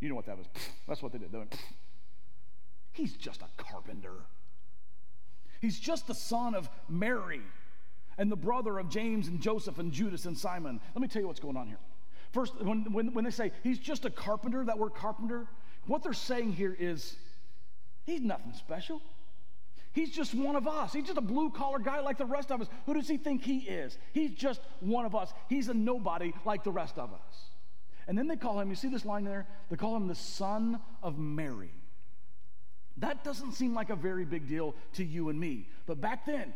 you 0.00 0.08
know 0.08 0.14
what 0.14 0.26
that 0.26 0.38
was. 0.38 0.46
That's 0.86 1.02
what 1.02 1.12
they 1.12 1.18
did. 1.18 1.32
They 1.32 1.38
went, 1.38 1.54
He's 2.92 3.14
just 3.14 3.42
a 3.42 3.62
carpenter. 3.62 4.24
He's 5.60 5.78
just 5.78 6.06
the 6.06 6.14
son 6.14 6.54
of 6.54 6.68
Mary 6.88 7.42
and 8.16 8.30
the 8.30 8.36
brother 8.36 8.78
of 8.78 8.88
James 8.88 9.28
and 9.28 9.40
Joseph 9.40 9.78
and 9.78 9.92
Judas 9.92 10.24
and 10.24 10.36
Simon. 10.36 10.80
Let 10.94 11.02
me 11.02 11.08
tell 11.08 11.22
you 11.22 11.28
what's 11.28 11.40
going 11.40 11.56
on 11.56 11.68
here. 11.68 11.78
First, 12.32 12.60
when, 12.60 12.92
when, 12.92 13.14
when 13.14 13.24
they 13.24 13.30
say 13.30 13.52
he's 13.62 13.78
just 13.78 14.04
a 14.04 14.10
carpenter, 14.10 14.64
that 14.64 14.78
word 14.78 14.94
carpenter, 14.94 15.46
what 15.86 16.02
they're 16.02 16.12
saying 16.12 16.52
here 16.52 16.76
is 16.78 17.16
he's 18.04 18.20
nothing 18.20 18.52
special. 18.52 19.00
He's 19.98 20.10
just 20.10 20.32
one 20.32 20.54
of 20.54 20.68
us. 20.68 20.92
He's 20.92 21.06
just 21.06 21.18
a 21.18 21.20
blue 21.20 21.50
collar 21.50 21.80
guy 21.80 21.98
like 21.98 22.18
the 22.18 22.24
rest 22.24 22.52
of 22.52 22.60
us. 22.60 22.68
Who 22.86 22.94
does 22.94 23.08
he 23.08 23.16
think 23.16 23.42
he 23.42 23.58
is? 23.58 23.98
He's 24.12 24.30
just 24.30 24.60
one 24.78 25.04
of 25.04 25.16
us. 25.16 25.32
He's 25.48 25.68
a 25.68 25.74
nobody 25.74 26.32
like 26.44 26.62
the 26.62 26.70
rest 26.70 26.98
of 26.98 27.12
us. 27.12 27.50
And 28.06 28.16
then 28.16 28.28
they 28.28 28.36
call 28.36 28.60
him, 28.60 28.70
you 28.70 28.76
see 28.76 28.86
this 28.86 29.04
line 29.04 29.24
there? 29.24 29.48
They 29.68 29.76
call 29.76 29.96
him 29.96 30.06
the 30.06 30.14
son 30.14 30.78
of 31.02 31.18
Mary. 31.18 31.72
That 32.98 33.24
doesn't 33.24 33.54
seem 33.54 33.74
like 33.74 33.90
a 33.90 33.96
very 33.96 34.24
big 34.24 34.46
deal 34.46 34.76
to 34.92 35.04
you 35.04 35.30
and 35.30 35.40
me. 35.40 35.68
But 35.86 36.00
back 36.00 36.26
then, 36.26 36.52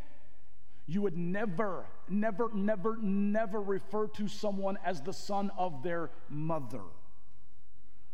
you 0.86 1.02
would 1.02 1.18
never, 1.18 1.86
never, 2.08 2.48
never, 2.54 2.96
never 2.96 3.60
refer 3.60 4.06
to 4.06 4.28
someone 4.28 4.78
as 4.84 5.02
the 5.02 5.12
son 5.12 5.50
of 5.58 5.82
their 5.82 6.10
mother. 6.28 6.84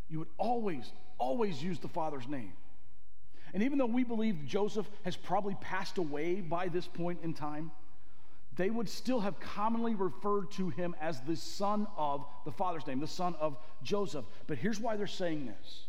You 0.09 0.21
would 0.21 0.31
always, 0.39 0.91
always 1.19 1.63
use 1.63 1.81
the 1.81 1.89
father's 1.89 2.27
name. 2.27 2.55
And 3.55 3.63
even 3.63 3.79
though 3.79 3.87
we 3.87 4.05
believe 4.05 4.45
Joseph 4.47 4.89
has 5.05 5.17
probably 5.17 5.57
passed 5.61 5.99
away 5.99 6.41
by 6.41 6.69
this 6.69 6.87
point 6.87 7.21
in 7.23 7.35
time, 7.35 7.71
they 8.57 8.71
would 8.71 8.89
still 8.89 9.21
have 9.21 9.39
commonly 9.39 9.95
referred 9.95 10.51
to 10.53 10.69
him 10.71 10.97
as 11.01 11.21
the 11.21 11.37
son 11.37 11.87
of 11.97 12.27
the 12.45 12.51
father's 12.51 12.87
name, 12.87 12.99
the 12.99 13.07
son 13.07 13.37
of 13.41 13.57
Joseph. 13.83 14.25
But 14.47 14.59
here's 14.59 14.81
why 14.81 14.97
they're 14.97 15.07
saying 15.07 15.47
this 15.47 15.85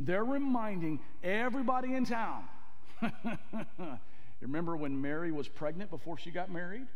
they're 0.00 0.24
reminding 0.24 1.00
everybody 1.22 1.94
in 1.94 2.04
town. 2.04 2.44
Remember 4.40 4.76
when 4.76 5.00
Mary 5.00 5.32
was 5.32 5.48
pregnant 5.48 5.90
before 5.90 6.18
she 6.18 6.30
got 6.30 6.50
married? 6.50 6.86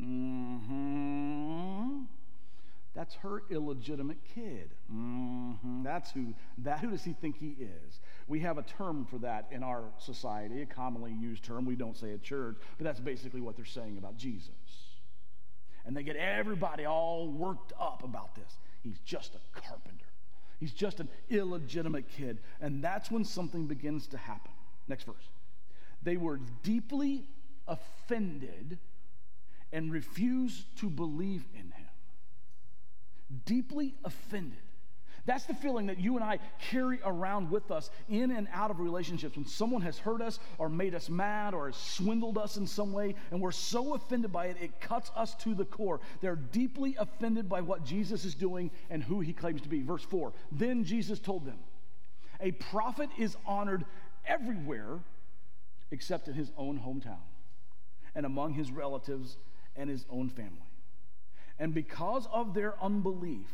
Mm-hmm. 0.00 2.04
That's 2.94 3.14
her 3.16 3.42
illegitimate 3.50 4.18
kid. 4.34 4.70
Mm-hmm. 4.92 5.82
That's 5.82 6.10
who. 6.10 6.34
That 6.58 6.80
who 6.80 6.90
does 6.90 7.04
he 7.04 7.12
think 7.12 7.38
he 7.38 7.56
is? 7.58 8.00
We 8.30 8.38
have 8.40 8.58
a 8.58 8.62
term 8.62 9.06
for 9.06 9.18
that 9.18 9.48
in 9.50 9.64
our 9.64 9.82
society, 9.98 10.62
a 10.62 10.66
commonly 10.66 11.12
used 11.12 11.42
term. 11.42 11.66
We 11.66 11.74
don't 11.74 11.96
say 11.96 12.12
at 12.12 12.22
church, 12.22 12.58
but 12.78 12.84
that's 12.84 13.00
basically 13.00 13.40
what 13.40 13.56
they're 13.56 13.64
saying 13.64 13.98
about 13.98 14.16
Jesus. 14.16 14.52
And 15.84 15.96
they 15.96 16.04
get 16.04 16.14
everybody 16.14 16.84
all 16.84 17.28
worked 17.28 17.72
up 17.78 18.04
about 18.04 18.36
this. 18.36 18.58
He's 18.84 19.00
just 19.00 19.34
a 19.34 19.60
carpenter. 19.60 20.06
He's 20.60 20.72
just 20.72 21.00
an 21.00 21.08
illegitimate 21.28 22.08
kid. 22.08 22.38
And 22.60 22.84
that's 22.84 23.10
when 23.10 23.24
something 23.24 23.66
begins 23.66 24.06
to 24.06 24.16
happen. 24.16 24.52
Next 24.86 25.06
verse. 25.06 25.28
They 26.04 26.16
were 26.16 26.38
deeply 26.62 27.26
offended 27.66 28.78
and 29.72 29.90
refused 29.90 30.78
to 30.78 30.88
believe 30.88 31.46
in 31.52 31.72
him. 31.72 31.88
Deeply 33.44 33.96
offended. 34.04 34.62
That's 35.30 35.44
the 35.44 35.54
feeling 35.54 35.86
that 35.86 36.00
you 36.00 36.16
and 36.16 36.24
I 36.24 36.40
carry 36.58 36.98
around 37.04 37.52
with 37.52 37.70
us 37.70 37.88
in 38.08 38.32
and 38.32 38.48
out 38.52 38.72
of 38.72 38.80
relationships. 38.80 39.36
When 39.36 39.46
someone 39.46 39.80
has 39.82 39.96
hurt 39.96 40.20
us 40.20 40.40
or 40.58 40.68
made 40.68 40.92
us 40.92 41.08
mad 41.08 41.54
or 41.54 41.66
has 41.66 41.76
swindled 41.76 42.36
us 42.36 42.56
in 42.56 42.66
some 42.66 42.92
way, 42.92 43.14
and 43.30 43.40
we're 43.40 43.52
so 43.52 43.94
offended 43.94 44.32
by 44.32 44.46
it, 44.46 44.56
it 44.60 44.80
cuts 44.80 45.12
us 45.14 45.36
to 45.36 45.54
the 45.54 45.64
core. 45.64 46.00
They're 46.20 46.34
deeply 46.34 46.96
offended 46.98 47.48
by 47.48 47.60
what 47.60 47.84
Jesus 47.84 48.24
is 48.24 48.34
doing 48.34 48.72
and 48.90 49.04
who 49.04 49.20
he 49.20 49.32
claims 49.32 49.60
to 49.60 49.68
be. 49.68 49.82
Verse 49.82 50.02
4 50.02 50.32
Then 50.50 50.82
Jesus 50.82 51.20
told 51.20 51.46
them, 51.46 51.60
A 52.40 52.50
prophet 52.50 53.10
is 53.16 53.36
honored 53.46 53.84
everywhere 54.26 54.98
except 55.92 56.26
in 56.26 56.34
his 56.34 56.50
own 56.56 56.76
hometown 56.76 57.22
and 58.16 58.26
among 58.26 58.54
his 58.54 58.72
relatives 58.72 59.36
and 59.76 59.88
his 59.88 60.04
own 60.10 60.28
family. 60.28 60.72
And 61.60 61.72
because 61.72 62.26
of 62.32 62.52
their 62.52 62.74
unbelief, 62.82 63.46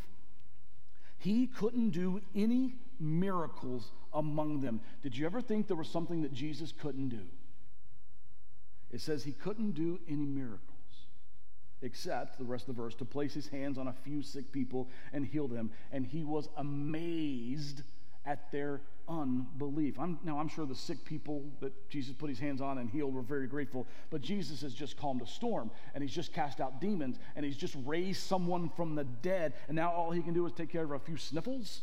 he 1.26 1.48
couldn't 1.48 1.90
do 1.90 2.20
any 2.36 2.76
miracles 3.00 3.90
among 4.14 4.60
them. 4.60 4.80
Did 5.02 5.16
you 5.16 5.26
ever 5.26 5.40
think 5.40 5.66
there 5.66 5.76
was 5.76 5.88
something 5.88 6.22
that 6.22 6.32
Jesus 6.32 6.70
couldn't 6.70 7.08
do? 7.08 7.22
It 8.92 9.00
says 9.00 9.24
he 9.24 9.32
couldn't 9.32 9.72
do 9.72 9.98
any 10.08 10.24
miracles, 10.24 10.60
except 11.82 12.38
the 12.38 12.44
rest 12.44 12.68
of 12.68 12.76
the 12.76 12.80
verse 12.80 12.94
to 12.94 13.04
place 13.04 13.34
his 13.34 13.48
hands 13.48 13.76
on 13.76 13.88
a 13.88 13.92
few 13.92 14.22
sick 14.22 14.52
people 14.52 14.88
and 15.12 15.26
heal 15.26 15.48
them. 15.48 15.72
And 15.90 16.06
he 16.06 16.22
was 16.22 16.48
amazed 16.56 17.82
at 18.24 18.52
their 18.52 18.82
unbelief. 19.08 19.98
I'm, 19.98 20.18
now, 20.24 20.38
I'm 20.38 20.48
sure 20.48 20.66
the 20.66 20.74
sick 20.74 21.04
people 21.04 21.44
that 21.60 21.72
Jesus 21.88 22.14
put 22.14 22.28
his 22.28 22.38
hands 22.38 22.60
on 22.60 22.78
and 22.78 22.90
healed 22.90 23.14
were 23.14 23.22
very 23.22 23.46
grateful, 23.46 23.86
but 24.10 24.20
Jesus 24.20 24.62
has 24.62 24.74
just 24.74 24.96
calmed 24.96 25.22
a 25.22 25.26
storm 25.26 25.70
and 25.94 26.02
he's 26.02 26.12
just 26.12 26.32
cast 26.32 26.60
out 26.60 26.80
demons 26.80 27.18
and 27.34 27.44
he's 27.44 27.56
just 27.56 27.76
raised 27.84 28.22
someone 28.22 28.68
from 28.70 28.94
the 28.94 29.04
dead, 29.04 29.54
and 29.68 29.76
now 29.76 29.90
all 29.90 30.10
he 30.10 30.22
can 30.22 30.34
do 30.34 30.46
is 30.46 30.52
take 30.52 30.70
care 30.70 30.84
of 30.84 30.90
a 30.90 30.98
few 30.98 31.16
sniffles? 31.16 31.82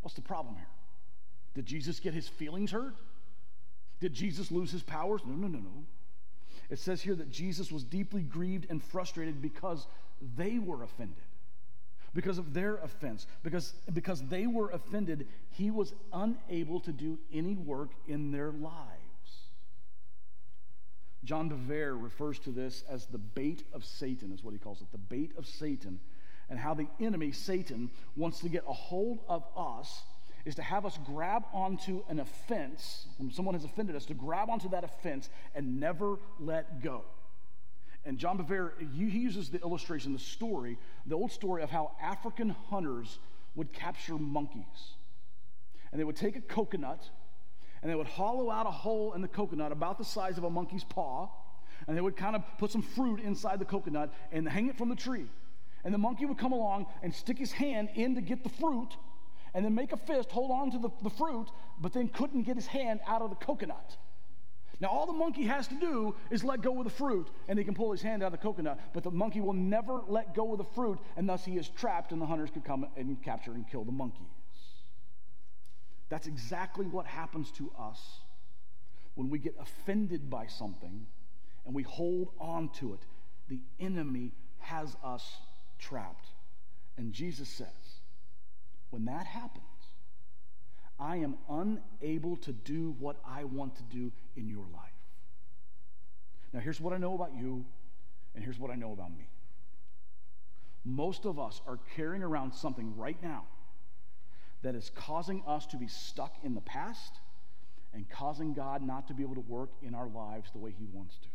What's 0.00 0.14
the 0.14 0.22
problem 0.22 0.54
here? 0.54 0.68
Did 1.54 1.66
Jesus 1.66 2.00
get 2.00 2.14
his 2.14 2.28
feelings 2.28 2.70
hurt? 2.70 2.96
Did 4.00 4.12
Jesus 4.12 4.50
lose 4.50 4.70
his 4.70 4.82
powers? 4.82 5.22
No, 5.26 5.34
no, 5.34 5.48
no, 5.48 5.58
no. 5.58 5.84
It 6.70 6.78
says 6.78 7.00
here 7.00 7.14
that 7.16 7.30
Jesus 7.30 7.72
was 7.72 7.82
deeply 7.82 8.22
grieved 8.22 8.66
and 8.70 8.82
frustrated 8.82 9.42
because 9.42 9.86
they 10.36 10.58
were 10.58 10.82
offended 10.82 11.24
because 12.14 12.38
of 12.38 12.54
their 12.54 12.76
offense, 12.76 13.26
because, 13.42 13.74
because 13.92 14.22
they 14.28 14.46
were 14.46 14.70
offended, 14.70 15.26
he 15.50 15.70
was 15.70 15.92
unable 16.12 16.80
to 16.80 16.92
do 16.92 17.18
any 17.32 17.54
work 17.54 17.90
in 18.06 18.32
their 18.32 18.50
lives. 18.52 18.98
John 21.24 21.50
Bevere 21.50 22.00
refers 22.00 22.38
to 22.40 22.50
this 22.50 22.84
as 22.88 23.06
the 23.06 23.18
bait 23.18 23.64
of 23.72 23.84
Satan, 23.84 24.32
is 24.32 24.42
what 24.42 24.52
he 24.52 24.58
calls 24.58 24.80
it 24.80 24.90
the 24.92 24.98
bait 24.98 25.32
of 25.36 25.46
Satan, 25.46 26.00
and 26.48 26.58
how 26.58 26.74
the 26.74 26.86
enemy, 27.00 27.32
Satan, 27.32 27.90
wants 28.16 28.40
to 28.40 28.48
get 28.48 28.64
a 28.66 28.72
hold 28.72 29.20
of 29.28 29.44
us 29.56 30.02
is 30.44 30.54
to 30.54 30.62
have 30.62 30.86
us 30.86 30.98
grab 31.04 31.44
onto 31.52 32.02
an 32.08 32.20
offense, 32.20 33.06
when 33.18 33.30
someone 33.30 33.54
has 33.54 33.64
offended 33.64 33.94
us, 33.94 34.06
to 34.06 34.14
grab 34.14 34.48
onto 34.48 34.70
that 34.70 34.84
offense 34.84 35.28
and 35.54 35.78
never 35.78 36.16
let 36.40 36.80
go. 36.80 37.02
And 38.08 38.16
John 38.16 38.38
Bevere, 38.38 38.72
he 38.94 39.04
uses 39.04 39.50
the 39.50 39.60
illustration, 39.60 40.14
the 40.14 40.18
story, 40.18 40.78
the 41.04 41.14
old 41.14 41.30
story 41.30 41.62
of 41.62 41.68
how 41.68 41.92
African 42.00 42.48
hunters 42.70 43.18
would 43.54 43.70
capture 43.70 44.14
monkeys. 44.14 44.94
And 45.92 46.00
they 46.00 46.04
would 46.04 46.16
take 46.16 46.34
a 46.34 46.40
coconut 46.40 47.06
and 47.82 47.90
they 47.90 47.94
would 47.94 48.06
hollow 48.06 48.50
out 48.50 48.66
a 48.66 48.70
hole 48.70 49.12
in 49.12 49.20
the 49.20 49.28
coconut 49.28 49.72
about 49.72 49.98
the 49.98 50.06
size 50.06 50.38
of 50.38 50.44
a 50.44 50.48
monkey's 50.48 50.84
paw. 50.84 51.28
And 51.86 51.94
they 51.94 52.00
would 52.00 52.16
kind 52.16 52.34
of 52.34 52.42
put 52.56 52.70
some 52.70 52.80
fruit 52.80 53.20
inside 53.20 53.58
the 53.58 53.66
coconut 53.66 54.10
and 54.32 54.48
hang 54.48 54.68
it 54.68 54.78
from 54.78 54.88
the 54.88 54.96
tree. 54.96 55.26
And 55.84 55.92
the 55.92 55.98
monkey 55.98 56.24
would 56.24 56.38
come 56.38 56.52
along 56.52 56.86
and 57.02 57.14
stick 57.14 57.36
his 57.36 57.52
hand 57.52 57.90
in 57.94 58.14
to 58.14 58.22
get 58.22 58.42
the 58.42 58.48
fruit 58.48 58.96
and 59.52 59.66
then 59.66 59.74
make 59.74 59.92
a 59.92 59.98
fist, 59.98 60.32
hold 60.32 60.50
on 60.50 60.70
to 60.70 60.78
the, 60.78 60.88
the 61.02 61.10
fruit, 61.10 61.50
but 61.78 61.92
then 61.92 62.08
couldn't 62.08 62.44
get 62.44 62.56
his 62.56 62.66
hand 62.66 63.00
out 63.06 63.20
of 63.20 63.28
the 63.28 63.36
coconut. 63.36 63.98
Now, 64.80 64.88
all 64.88 65.06
the 65.06 65.12
monkey 65.12 65.44
has 65.44 65.66
to 65.68 65.74
do 65.74 66.14
is 66.30 66.44
let 66.44 66.62
go 66.62 66.78
of 66.78 66.84
the 66.84 66.90
fruit, 66.90 67.28
and 67.48 67.58
he 67.58 67.64
can 67.64 67.74
pull 67.74 67.90
his 67.90 68.00
hand 68.00 68.22
out 68.22 68.26
of 68.26 68.32
the 68.32 68.38
coconut, 68.38 68.78
but 68.92 69.02
the 69.02 69.10
monkey 69.10 69.40
will 69.40 69.52
never 69.52 70.02
let 70.06 70.34
go 70.34 70.52
of 70.52 70.58
the 70.58 70.64
fruit, 70.64 71.00
and 71.16 71.28
thus 71.28 71.44
he 71.44 71.56
is 71.56 71.68
trapped, 71.68 72.12
and 72.12 72.22
the 72.22 72.26
hunters 72.26 72.50
could 72.50 72.64
come 72.64 72.86
and 72.96 73.20
capture 73.22 73.52
and 73.52 73.68
kill 73.68 73.84
the 73.84 73.92
monkeys. 73.92 74.26
That's 76.08 76.26
exactly 76.26 76.86
what 76.86 77.06
happens 77.06 77.50
to 77.52 77.70
us 77.78 78.00
when 79.14 79.30
we 79.30 79.38
get 79.38 79.56
offended 79.60 80.30
by 80.30 80.46
something 80.46 81.06
and 81.66 81.74
we 81.74 81.82
hold 81.82 82.30
on 82.40 82.70
to 82.70 82.94
it. 82.94 83.00
The 83.48 83.60
enemy 83.78 84.32
has 84.58 84.96
us 85.04 85.36
trapped. 85.78 86.28
And 86.96 87.12
Jesus 87.12 87.48
says, 87.48 87.66
when 88.90 89.04
that 89.04 89.26
happens, 89.26 89.64
I 91.00 91.16
am 91.16 91.36
unable 91.48 92.36
to 92.38 92.52
do 92.52 92.96
what 92.98 93.16
I 93.24 93.44
want 93.44 93.76
to 93.76 93.82
do 93.84 94.12
in 94.36 94.48
your 94.48 94.66
life. 94.72 94.88
Now, 96.52 96.60
here's 96.60 96.80
what 96.80 96.92
I 96.92 96.98
know 96.98 97.14
about 97.14 97.34
you, 97.34 97.64
and 98.34 98.42
here's 98.42 98.58
what 98.58 98.70
I 98.70 98.74
know 98.74 98.92
about 98.92 99.16
me. 99.16 99.28
Most 100.84 101.26
of 101.26 101.38
us 101.38 101.60
are 101.66 101.78
carrying 101.94 102.22
around 102.22 102.54
something 102.54 102.96
right 102.96 103.20
now 103.22 103.44
that 104.62 104.74
is 104.74 104.90
causing 104.94 105.42
us 105.46 105.66
to 105.66 105.76
be 105.76 105.86
stuck 105.86 106.34
in 106.42 106.54
the 106.54 106.60
past 106.62 107.20
and 107.92 108.08
causing 108.08 108.54
God 108.54 108.82
not 108.82 109.08
to 109.08 109.14
be 109.14 109.22
able 109.22 109.34
to 109.34 109.40
work 109.40 109.70
in 109.82 109.94
our 109.94 110.08
lives 110.08 110.50
the 110.50 110.58
way 110.58 110.74
He 110.76 110.86
wants 110.92 111.18
to. 111.18 111.28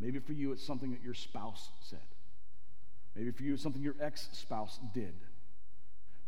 Maybe 0.00 0.18
for 0.20 0.32
you, 0.32 0.52
it's 0.52 0.64
something 0.64 0.92
that 0.92 1.02
your 1.02 1.14
spouse 1.14 1.70
said. 1.80 1.98
Maybe 3.14 3.30
for 3.30 3.42
you, 3.42 3.54
it's 3.54 3.62
something 3.62 3.82
your 3.82 3.96
ex 4.00 4.28
spouse 4.32 4.78
did. 4.94 5.14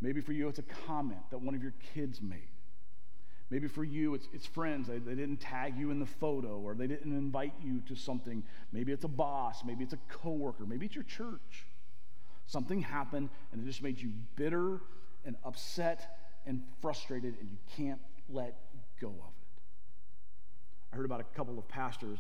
Maybe 0.01 0.21
for 0.21 0.33
you, 0.33 0.49
it's 0.49 0.59
a 0.59 0.65
comment 0.87 1.21
that 1.31 1.39
one 1.39 1.55
of 1.55 1.63
your 1.63 1.75
kids 1.95 2.21
made. 2.23 2.49
Maybe 3.51 3.67
for 3.67 3.83
you, 3.83 4.15
it's, 4.15 4.29
it's 4.33 4.47
friends. 4.47 4.89
They, 4.89 4.99
they 4.99 5.15
didn't 5.15 5.39
tag 5.39 5.77
you 5.77 5.91
in 5.91 5.99
the 5.99 6.07
photo 6.07 6.61
or 6.61 6.75
they 6.75 6.87
didn't 6.87 7.13
invite 7.13 7.53
you 7.61 7.81
to 7.89 7.97
something. 7.97 8.45
Maybe 8.73 8.93
it's 8.93 9.05
a 9.05 9.09
boss. 9.09 9.65
Maybe 9.65 9.83
it's 9.83 9.93
a 9.93 9.99
coworker. 10.09 10.65
Maybe 10.65 10.87
it's 10.87 10.95
your 10.95 11.05
church. 11.05 11.67
Something 12.47 12.81
happened 12.81 13.29
and 13.53 13.61
it 13.61 13.67
just 13.67 13.83
made 13.83 14.01
you 14.01 14.13
bitter 14.37 14.81
and 15.25 15.37
upset 15.45 16.17
and 16.47 16.63
frustrated 16.81 17.35
and 17.41 17.51
you 17.51 17.59
can't 17.77 18.01
let 18.29 18.57
go 19.01 19.09
of 19.09 19.15
it. 19.15 19.51
I 20.93 20.97
heard 20.97 21.05
about 21.05 21.21
a 21.21 21.37
couple 21.37 21.59
of 21.59 21.67
pastors. 21.69 22.19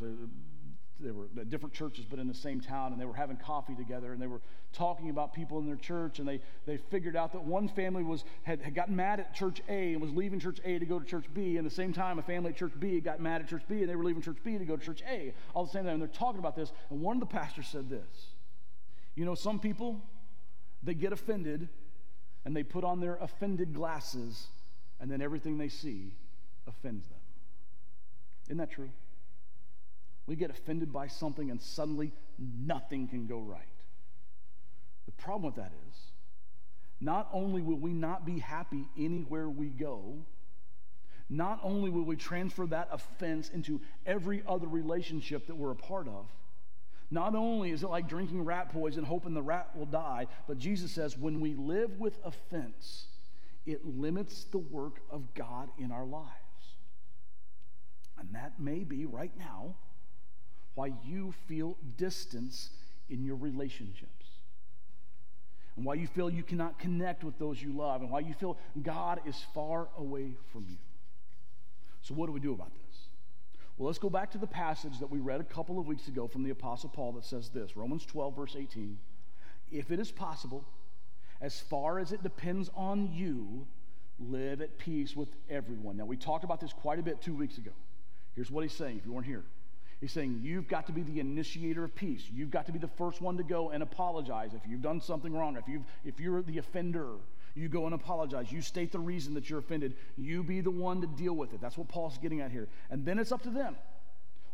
They 1.02 1.10
were 1.10 1.26
different 1.48 1.74
churches, 1.74 2.04
but 2.08 2.18
in 2.18 2.28
the 2.28 2.34
same 2.34 2.60
town, 2.60 2.92
and 2.92 3.00
they 3.00 3.06
were 3.06 3.14
having 3.14 3.36
coffee 3.36 3.74
together, 3.74 4.12
and 4.12 4.20
they 4.20 4.26
were 4.26 4.40
talking 4.72 5.10
about 5.10 5.32
people 5.32 5.58
in 5.58 5.66
their 5.66 5.76
church, 5.76 6.18
and 6.18 6.28
they, 6.28 6.40
they 6.66 6.76
figured 6.76 7.16
out 7.16 7.32
that 7.32 7.42
one 7.42 7.68
family 7.68 8.02
was 8.02 8.24
had, 8.42 8.60
had 8.60 8.74
gotten 8.74 8.94
mad 8.94 9.20
at 9.20 9.34
church 9.34 9.62
A 9.68 9.92
and 9.92 10.00
was 10.00 10.12
leaving 10.12 10.38
church 10.38 10.60
A 10.64 10.78
to 10.78 10.86
go 10.86 10.98
to 10.98 11.04
church 11.04 11.24
B, 11.34 11.56
and 11.56 11.66
the 11.66 11.70
same 11.70 11.92
time 11.92 12.18
a 12.18 12.22
family 12.22 12.50
at 12.50 12.56
church 12.56 12.72
B 12.78 13.00
got 13.00 13.20
mad 13.20 13.40
at 13.40 13.48
church 13.48 13.62
B, 13.68 13.80
and 13.80 13.88
they 13.88 13.96
were 13.96 14.04
leaving 14.04 14.22
church 14.22 14.38
B 14.44 14.58
to 14.58 14.64
go 14.64 14.76
to 14.76 14.84
church 14.84 15.02
A, 15.08 15.34
all 15.54 15.64
the 15.64 15.70
same 15.70 15.84
time, 15.84 15.94
and 15.94 16.02
they're 16.02 16.08
talking 16.08 16.38
about 16.38 16.56
this, 16.56 16.72
and 16.90 17.00
one 17.00 17.16
of 17.16 17.20
the 17.20 17.26
pastors 17.26 17.66
said 17.66 17.88
this, 17.88 18.34
you 19.14 19.24
know, 19.24 19.34
some 19.34 19.58
people, 19.58 20.00
they 20.82 20.94
get 20.94 21.12
offended, 21.12 21.68
and 22.44 22.56
they 22.56 22.62
put 22.62 22.84
on 22.84 23.00
their 23.00 23.16
offended 23.16 23.74
glasses, 23.74 24.48
and 25.00 25.10
then 25.10 25.20
everything 25.20 25.58
they 25.58 25.68
see 25.68 26.14
offends 26.66 27.06
them. 27.06 27.18
Isn't 28.48 28.58
that 28.58 28.70
true? 28.70 28.90
We 30.26 30.36
get 30.36 30.50
offended 30.50 30.92
by 30.92 31.08
something 31.08 31.50
and 31.50 31.60
suddenly 31.60 32.12
nothing 32.38 33.08
can 33.08 33.26
go 33.26 33.38
right. 33.38 33.62
The 35.06 35.12
problem 35.12 35.44
with 35.44 35.56
that 35.56 35.72
is, 35.88 35.96
not 37.00 37.28
only 37.32 37.62
will 37.62 37.78
we 37.78 37.92
not 37.92 38.26
be 38.26 38.38
happy 38.38 38.88
anywhere 38.96 39.48
we 39.48 39.68
go, 39.68 40.18
not 41.28 41.60
only 41.62 41.90
will 41.90 42.04
we 42.04 42.16
transfer 42.16 42.66
that 42.66 42.88
offense 42.92 43.48
into 43.48 43.80
every 44.04 44.42
other 44.46 44.66
relationship 44.66 45.46
that 45.46 45.56
we're 45.56 45.70
a 45.70 45.76
part 45.76 46.08
of, 46.08 46.26
not 47.10 47.34
only 47.34 47.70
is 47.70 47.82
it 47.82 47.90
like 47.90 48.08
drinking 48.08 48.44
rat 48.44 48.70
poison, 48.70 49.02
hoping 49.02 49.34
the 49.34 49.42
rat 49.42 49.70
will 49.74 49.86
die, 49.86 50.26
but 50.46 50.58
Jesus 50.58 50.92
says 50.92 51.16
when 51.16 51.40
we 51.40 51.54
live 51.54 51.98
with 51.98 52.18
offense, 52.24 53.06
it 53.66 53.84
limits 53.84 54.44
the 54.44 54.58
work 54.58 55.00
of 55.10 55.34
God 55.34 55.70
in 55.78 55.90
our 55.90 56.06
lives. 56.06 56.30
And 58.18 58.28
that 58.34 58.60
may 58.60 58.84
be 58.84 59.06
right 59.06 59.32
now 59.36 59.76
why 60.74 60.92
you 61.04 61.34
feel 61.46 61.76
distance 61.96 62.70
in 63.08 63.24
your 63.24 63.36
relationships. 63.36 64.26
And 65.76 65.84
why 65.84 65.94
you 65.94 66.06
feel 66.06 66.30
you 66.30 66.42
cannot 66.42 66.78
connect 66.78 67.24
with 67.24 67.38
those 67.38 67.62
you 67.62 67.72
love, 67.72 68.02
and 68.02 68.10
why 68.10 68.20
you 68.20 68.34
feel 68.34 68.58
God 68.82 69.20
is 69.26 69.36
far 69.54 69.88
away 69.96 70.34
from 70.52 70.66
you. 70.68 70.76
So, 72.02 72.14
what 72.14 72.26
do 72.26 72.32
we 72.32 72.40
do 72.40 72.52
about 72.52 72.72
this? 72.74 72.98
Well, 73.76 73.86
let's 73.86 73.98
go 73.98 74.10
back 74.10 74.30
to 74.32 74.38
the 74.38 74.46
passage 74.46 74.98
that 74.98 75.10
we 75.10 75.20
read 75.20 75.40
a 75.40 75.44
couple 75.44 75.78
of 75.78 75.86
weeks 75.86 76.06
ago 76.08 76.26
from 76.26 76.42
the 76.42 76.50
Apostle 76.50 76.90
Paul 76.90 77.12
that 77.12 77.24
says 77.24 77.48
this 77.48 77.76
Romans 77.76 78.04
12, 78.04 78.36
verse 78.36 78.56
18. 78.58 78.98
If 79.70 79.90
it 79.90 80.00
is 80.00 80.10
possible, 80.10 80.64
as 81.40 81.60
far 81.60 81.98
as 81.98 82.12
it 82.12 82.22
depends 82.22 82.68
on 82.74 83.10
you, 83.12 83.66
live 84.18 84.60
at 84.60 84.76
peace 84.78 85.16
with 85.16 85.30
everyone. 85.48 85.96
Now, 85.96 86.04
we 86.04 86.16
talked 86.16 86.44
about 86.44 86.60
this 86.60 86.72
quite 86.72 86.98
a 86.98 87.02
bit 87.02 87.22
two 87.22 87.34
weeks 87.34 87.56
ago. 87.56 87.70
Here's 88.34 88.50
what 88.50 88.62
he's 88.62 88.74
saying 88.74 88.98
if 88.98 89.06
you 89.06 89.12
weren't 89.12 89.26
here. 89.26 89.44
He's 90.00 90.12
saying 90.12 90.40
you've 90.42 90.66
got 90.66 90.86
to 90.86 90.92
be 90.92 91.02
the 91.02 91.20
initiator 91.20 91.84
of 91.84 91.94
peace. 91.94 92.22
You've 92.32 92.50
got 92.50 92.66
to 92.66 92.72
be 92.72 92.78
the 92.78 92.88
first 92.88 93.20
one 93.20 93.36
to 93.36 93.42
go 93.42 93.70
and 93.70 93.82
apologize 93.82 94.54
if 94.54 94.62
you've 94.66 94.80
done 94.80 95.00
something 95.00 95.32
wrong. 95.32 95.56
If 95.56 95.68
you've 95.68 95.82
if 96.04 96.18
you're 96.18 96.42
the 96.42 96.58
offender, 96.58 97.16
you 97.54 97.68
go 97.68 97.84
and 97.84 97.94
apologize. 97.94 98.50
You 98.50 98.62
state 98.62 98.92
the 98.92 98.98
reason 98.98 99.34
that 99.34 99.50
you're 99.50 99.58
offended. 99.58 99.94
You 100.16 100.42
be 100.42 100.62
the 100.62 100.70
one 100.70 101.02
to 101.02 101.06
deal 101.06 101.34
with 101.34 101.52
it. 101.52 101.60
That's 101.60 101.76
what 101.76 101.88
Paul's 101.88 102.16
getting 102.16 102.40
at 102.40 102.50
here. 102.50 102.68
And 102.90 103.04
then 103.04 103.18
it's 103.18 103.32
up 103.32 103.42
to 103.42 103.50
them. 103.50 103.76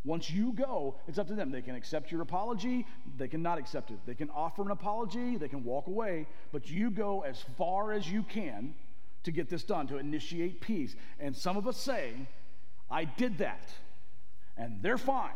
Once 0.05 0.31
you 0.31 0.53
go, 0.53 0.95
it's 1.09 1.19
up 1.19 1.27
to 1.27 1.35
them. 1.35 1.51
They 1.51 1.63
can 1.63 1.75
accept 1.75 2.13
your 2.13 2.23
apology, 2.23 2.87
they 3.19 3.27
can 3.27 3.43
not 3.43 3.59
accept 3.59 3.91
it. 3.91 3.99
They 4.07 4.15
can 4.15 4.31
offer 4.31 4.63
an 4.63 4.71
apology, 4.71 5.37
they 5.37 5.49
can 5.49 5.65
walk 5.65 5.89
away, 5.89 6.29
but 6.53 6.71
you 6.71 6.91
go 6.91 7.23
as 7.23 7.45
far 7.59 7.93
as 7.93 8.09
you 8.09 8.23
can 8.23 8.75
to 9.25 9.33
get 9.33 9.49
this 9.51 9.65
done, 9.65 9.89
to 9.89 9.99
initiate 9.99 10.61
peace. 10.61 10.95
And 11.19 11.35
some 11.35 11.57
of 11.57 11.67
us 11.67 11.77
say, 11.77 12.13
I 12.89 13.05
did 13.05 13.39
that, 13.39 13.69
and 14.57 14.83
they're 14.83 14.99
fine, 14.99 15.35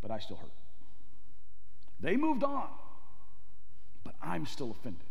but 0.00 0.10
I 0.10 0.18
still 0.18 0.36
hurt. 0.36 0.52
They 2.00 2.16
moved 2.16 2.44
on, 2.44 2.68
but 4.04 4.14
I'm 4.22 4.46
still 4.46 4.70
offended. 4.70 5.06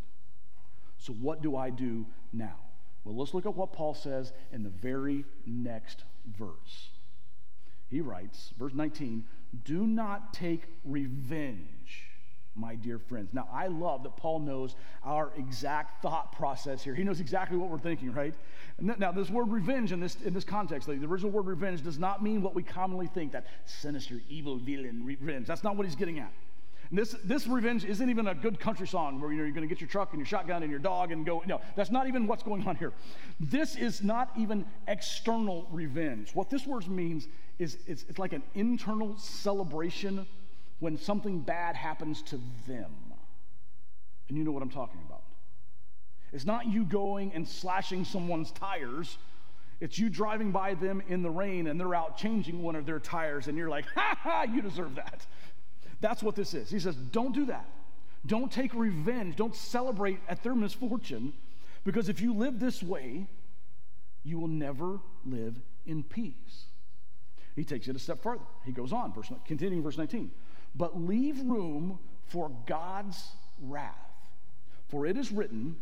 So, 0.98 1.14
what 1.14 1.42
do 1.42 1.56
I 1.56 1.70
do 1.70 2.06
now? 2.34 2.56
Well, 3.04 3.16
let's 3.16 3.34
look 3.34 3.46
at 3.46 3.56
what 3.56 3.72
Paul 3.74 3.94
says 3.94 4.34
in 4.52 4.64
the 4.64 4.70
very 4.70 5.26
next 5.46 6.04
verse. 6.38 6.90
He 7.90 8.02
writes, 8.02 8.52
verse 8.58 8.74
19, 8.74 9.24
do 9.64 9.88
not 9.88 10.34
take 10.34 10.64
revenge, 10.84 12.10
my 12.58 12.76
dear 12.76 13.00
friends. 13.00 13.34
Now, 13.34 13.48
I 13.52 13.68
love 13.68 14.04
that 14.04 14.18
Paul 14.18 14.40
knows 14.40 14.76
our 15.04 15.32
exact 15.38 16.02
thought 16.02 16.32
process 16.34 16.84
here. 16.84 16.96
He 16.96 17.04
knows 17.04 17.20
exactly 17.20 17.58
what 17.58 17.70
we're 17.70 17.80
thinking, 17.80 18.12
right? 18.14 18.34
now, 18.80 19.12
this 19.12 19.30
word 19.30 19.50
revenge 19.50 19.92
in 19.92 20.00
this, 20.00 20.18
in 20.24 20.34
this 20.34 20.44
context, 20.44 20.88
the 20.88 20.94
original 21.06 21.32
word 21.32 21.48
revenge 21.48 21.84
does 21.84 21.98
not 21.98 22.24
mean 22.24 22.42
what 22.42 22.56
we 22.56 22.64
commonly 22.64 23.08
think 23.08 23.32
that 23.32 23.46
sinister, 23.66 24.22
evil, 24.30 24.58
villain 24.58 25.04
revenge. 25.04 25.48
That's 25.48 25.64
not 25.64 25.76
what 25.76 25.86
he's 25.86 25.96
getting 25.96 26.20
at. 26.20 26.32
And 26.90 26.98
this, 26.98 27.16
this 27.24 27.48
revenge 27.48 27.84
isn't 27.84 28.10
even 28.10 28.28
a 28.28 28.36
good 28.36 28.60
country 28.60 28.88
song 28.88 29.20
where 29.20 29.32
you 29.32 29.38
know, 29.38 29.44
you're 29.44 29.54
going 29.54 29.68
to 29.68 29.74
get 29.74 29.82
your 29.82 29.90
truck 29.90 30.12
and 30.12 30.20
your 30.20 30.26
shotgun 30.26 30.64
and 30.64 30.72
your 30.72 30.80
dog 30.80 31.12
and 31.12 31.26
go. 31.26 31.44
No, 31.46 31.60
that's 31.76 31.92
not 31.92 32.08
even 32.08 32.28
what's 32.28 32.44
going 32.44 32.66
on 32.66 32.78
here. 32.78 32.94
This 33.40 33.76
is 33.76 34.02
not 34.02 34.32
even 34.38 34.66
external 34.88 35.68
revenge. 35.72 36.34
What 36.34 36.50
this 36.50 36.66
word 36.66 36.88
means 36.88 37.28
is 37.60 37.78
it's, 37.88 38.06
it's 38.08 38.20
like 38.20 38.32
an 38.32 38.44
internal 38.54 39.18
celebration 39.18 40.26
when 40.80 40.98
something 40.98 41.40
bad 41.40 41.76
happens 41.76 42.22
to 42.24 42.40
them. 42.68 42.92
And 44.30 44.38
you 44.38 44.44
know 44.44 44.52
what 44.52 44.62
I'm 44.62 44.70
talking 44.70 45.00
about. 45.06 45.24
It's 46.34 46.46
not 46.46 46.68
you 46.68 46.84
going 46.84 47.32
and 47.34 47.48
slashing 47.48 48.04
someone's 48.04 48.52
tires. 48.52 49.18
It's 49.80 49.98
you 49.98 50.10
driving 50.10 50.52
by 50.52 50.74
them 50.74 51.02
in 51.08 51.22
the 51.22 51.30
rain 51.30 51.68
and 51.68 51.80
they're 51.80 51.96
out 51.96 52.18
changing 52.18 52.62
one 52.62 52.76
of 52.76 52.86
their 52.86 53.00
tires 53.00 53.48
and 53.48 53.58
you're 53.58 53.70
like, 53.70 53.86
ha 53.96 54.18
ha, 54.20 54.44
you 54.44 54.62
deserve 54.62 54.96
that. 54.96 55.26
That's 56.02 56.22
what 56.22 56.36
this 56.36 56.54
is. 56.54 56.70
He 56.70 56.80
says, 56.80 56.96
don't 56.96 57.34
do 57.34 57.46
that. 57.46 57.68
Don't 58.26 58.52
take 58.52 58.74
revenge. 58.74 59.36
Don't 59.36 59.56
celebrate 59.56 60.20
at 60.28 60.44
their 60.44 60.56
misfortune 60.56 61.34
because 61.86 62.10
if 62.10 62.20
you 62.20 62.34
live 62.34 62.60
this 62.60 62.84
way, 62.84 63.28
you 64.24 64.38
will 64.38 64.50
never 64.50 65.00
live 65.26 65.56
in 65.86 66.04
peace. 66.04 66.66
He 67.56 67.64
takes 67.64 67.88
it 67.88 67.96
a 67.96 68.00
step 68.00 68.22
further. 68.22 68.44
He 68.66 68.72
goes 68.72 68.92
on, 68.92 69.14
verse, 69.14 69.32
continuing 69.46 69.82
verse 69.82 69.98
19. 69.98 70.30
But 70.78 71.02
leave 71.02 71.42
room 71.42 72.00
for 72.28 72.52
God's 72.66 73.22
wrath. 73.62 73.96
For 74.90 75.06
it 75.06 75.18
is 75.18 75.32
written, 75.32 75.76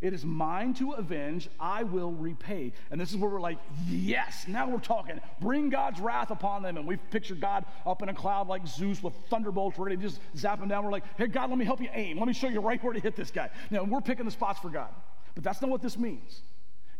it 0.00 0.14
is 0.14 0.24
mine 0.24 0.72
to 0.74 0.92
avenge, 0.92 1.48
I 1.58 1.82
will 1.82 2.12
repay. 2.12 2.72
And 2.90 2.98
this 3.00 3.10
is 3.10 3.16
where 3.18 3.30
we're 3.30 3.40
like, 3.40 3.58
yes, 3.86 4.46
now 4.48 4.68
we're 4.68 4.78
talking. 4.78 5.20
Bring 5.40 5.68
God's 5.68 6.00
wrath 6.00 6.30
upon 6.30 6.62
them. 6.62 6.78
And 6.78 6.86
we've 6.86 7.10
pictured 7.10 7.40
God 7.40 7.66
up 7.86 8.02
in 8.02 8.08
a 8.08 8.14
cloud 8.14 8.48
like 8.48 8.66
Zeus 8.66 9.02
with 9.02 9.14
thunderbolts 9.28 9.78
ready 9.78 9.96
to 9.96 10.02
just 10.02 10.20
zap 10.36 10.60
him 10.60 10.68
down. 10.68 10.84
We're 10.84 10.90
like, 10.90 11.04
hey, 11.18 11.26
God, 11.26 11.50
let 11.50 11.58
me 11.58 11.66
help 11.66 11.80
you 11.80 11.90
aim. 11.92 12.18
Let 12.18 12.26
me 12.26 12.32
show 12.32 12.48
you 12.48 12.60
right 12.60 12.82
where 12.82 12.94
to 12.94 13.00
hit 13.00 13.14
this 13.14 13.30
guy. 13.30 13.50
Now, 13.70 13.84
we're 13.84 14.00
picking 14.00 14.24
the 14.24 14.30
spots 14.30 14.58
for 14.58 14.70
God. 14.70 14.88
But 15.34 15.44
that's 15.44 15.60
not 15.60 15.70
what 15.70 15.82
this 15.82 15.98
means. 15.98 16.40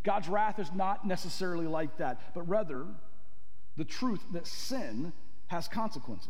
God's 0.03 0.29
wrath 0.29 0.59
is 0.59 0.71
not 0.73 1.05
necessarily 1.05 1.67
like 1.67 1.97
that, 1.97 2.33
but 2.33 2.47
rather 2.47 2.85
the 3.77 3.85
truth 3.85 4.21
that 4.33 4.47
sin 4.47 5.11
has 5.47 5.67
consequences. 5.67 6.29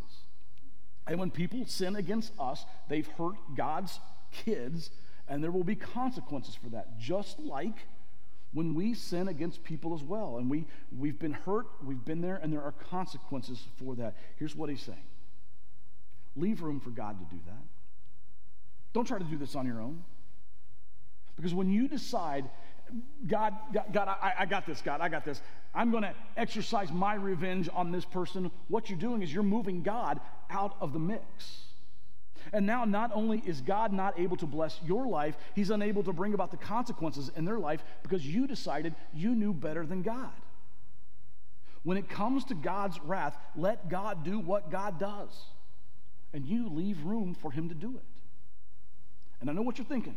And 1.08 1.20
when 1.20 1.32
people 1.32 1.66
sin 1.66 1.96
against 1.96 2.32
us, 2.40 2.66
they've 2.88 3.08
hurt 3.08 3.36
God's 3.56 4.00
kids 4.32 4.92
and 5.28 5.42
there 5.42 5.52
will 5.52 5.64
be 5.64 5.76
consequences 5.76 6.56
for 6.56 6.70
that, 6.70 7.00
just 7.00 7.40
like 7.40 7.88
when 8.54 8.76
we 8.76 8.94
sin 8.94 9.30
against 9.30 9.64
people 9.64 9.94
as 9.94 10.04
well. 10.04 10.38
And 10.38 10.50
we, 10.50 10.66
we've 10.98 11.18
been 11.18 11.32
hurt, 11.32 11.68
we've 11.82 12.04
been 12.04 12.20
there, 12.20 12.36
and 12.36 12.52
there 12.52 12.62
are 12.62 12.74
consequences 12.74 13.66
for 13.78 13.96
that. 13.96 14.16
Here's 14.36 14.56
what 14.56 14.70
he's 14.70 14.82
saying 14.82 15.04
leave 16.36 16.62
room 16.62 16.80
for 16.80 16.90
God 16.90 17.18
to 17.20 17.36
do 17.36 17.42
that. 17.46 17.64
Don't 18.94 19.06
try 19.06 19.18
to 19.18 19.24
do 19.24 19.38
this 19.38 19.56
on 19.56 19.66
your 19.66 19.82
own. 19.82 20.04
Because 21.36 21.54
when 21.54 21.70
you 21.70 21.88
decide, 21.88 22.50
God, 23.28 23.54
God, 23.74 23.86
God 23.92 24.08
I, 24.08 24.34
I 24.40 24.46
got 24.46 24.66
this, 24.66 24.82
God, 24.82 25.02
I 25.02 25.10
got 25.10 25.26
this, 25.26 25.42
I'm 25.74 25.92
going 25.92 26.04
to 26.04 26.14
exercise 26.38 26.92
my 26.92 27.16
revenge 27.16 27.70
on 27.74 27.92
this 27.92 28.06
person, 28.06 28.52
what 28.68 28.90
you're 28.90 29.00
doing 29.00 29.22
is 29.22 29.34
you're 29.34 29.44
moving 29.44 29.84
God 29.84 30.20
out 30.50 30.76
of 30.82 30.94
the 30.94 31.00
mix. 31.00 31.62
And 32.54 32.66
now, 32.66 32.86
not 32.86 33.12
only 33.14 33.42
is 33.46 33.62
God 33.62 33.94
not 33.94 34.20
able 34.20 34.36
to 34.38 34.46
bless 34.46 34.80
your 34.84 35.08
life, 35.08 35.38
He's 35.54 35.70
unable 35.70 36.04
to 36.04 36.14
bring 36.14 36.34
about 36.34 36.52
the 36.52 36.58
consequences 36.58 37.32
in 37.36 37.46
their 37.46 37.60
life 37.60 37.84
because 38.04 38.26
you 38.26 38.48
decided 38.48 38.96
you 39.14 39.36
knew 39.36 39.54
better 39.54 39.86
than 39.86 40.02
God. 40.02 40.32
When 41.84 41.98
it 41.98 42.10
comes 42.10 42.44
to 42.46 42.56
God's 42.56 43.00
wrath, 43.00 43.38
let 43.56 43.90
God 43.90 44.24
do 44.24 44.40
what 44.40 44.70
God 44.70 45.00
does, 45.00 45.30
and 46.34 46.46
you 46.46 46.70
leave 46.70 47.04
room 47.04 47.36
for 47.36 47.52
Him 47.52 47.70
to 47.70 47.76
do 47.76 47.96
it. 47.96 48.04
And 49.40 49.50
I 49.50 49.54
know 49.54 49.62
what 49.62 49.78
you're 49.78 49.86
thinking 49.86 50.16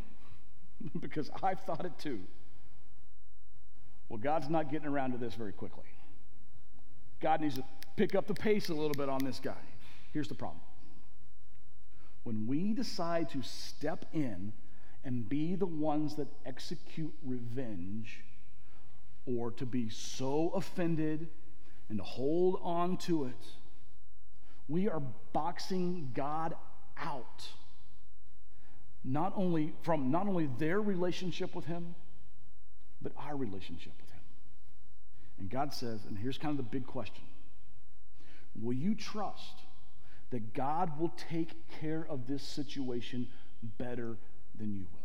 because 1.00 1.30
I've 1.42 1.60
thought 1.60 1.84
it 1.84 1.98
too. 1.98 2.20
Well, 4.14 4.22
God's 4.22 4.48
not 4.48 4.70
getting 4.70 4.86
around 4.86 5.10
to 5.10 5.18
this 5.18 5.34
very 5.34 5.52
quickly. 5.52 5.82
God 7.20 7.40
needs 7.40 7.56
to 7.56 7.64
pick 7.96 8.14
up 8.14 8.28
the 8.28 8.34
pace 8.34 8.68
a 8.68 8.72
little 8.72 8.94
bit 8.94 9.08
on 9.08 9.24
this 9.24 9.40
guy. 9.40 9.58
Here's 10.12 10.28
the 10.28 10.36
problem 10.36 10.60
when 12.22 12.46
we 12.46 12.74
decide 12.74 13.28
to 13.30 13.42
step 13.42 14.04
in 14.12 14.52
and 15.04 15.28
be 15.28 15.56
the 15.56 15.66
ones 15.66 16.14
that 16.14 16.28
execute 16.46 17.12
revenge, 17.24 18.20
or 19.26 19.50
to 19.50 19.66
be 19.66 19.88
so 19.88 20.52
offended 20.54 21.26
and 21.88 21.98
to 21.98 22.04
hold 22.04 22.60
on 22.62 22.96
to 22.98 23.24
it, 23.24 23.44
We 24.68 24.88
are 24.88 25.02
boxing 25.32 26.12
God 26.14 26.54
out. 26.96 27.48
Not 29.02 29.32
only 29.34 29.74
from 29.82 30.12
not 30.12 30.28
only 30.28 30.48
their 30.56 30.80
relationship 30.80 31.52
with 31.56 31.64
him, 31.64 31.96
but 33.04 33.12
our 33.16 33.36
relationship 33.36 33.92
with 34.00 34.10
him. 34.10 34.20
And 35.38 35.50
God 35.50 35.72
says, 35.72 36.00
and 36.08 36.18
here's 36.18 36.38
kind 36.38 36.50
of 36.50 36.56
the 36.56 36.70
big 36.70 36.86
question. 36.86 37.22
Will 38.60 38.74
you 38.74 38.94
trust 38.94 39.60
that 40.30 40.54
God 40.54 40.98
will 40.98 41.12
take 41.30 41.68
care 41.80 42.06
of 42.08 42.26
this 42.26 42.42
situation 42.42 43.28
better 43.78 44.16
than 44.58 44.74
you 44.74 44.86
will? 44.92 45.00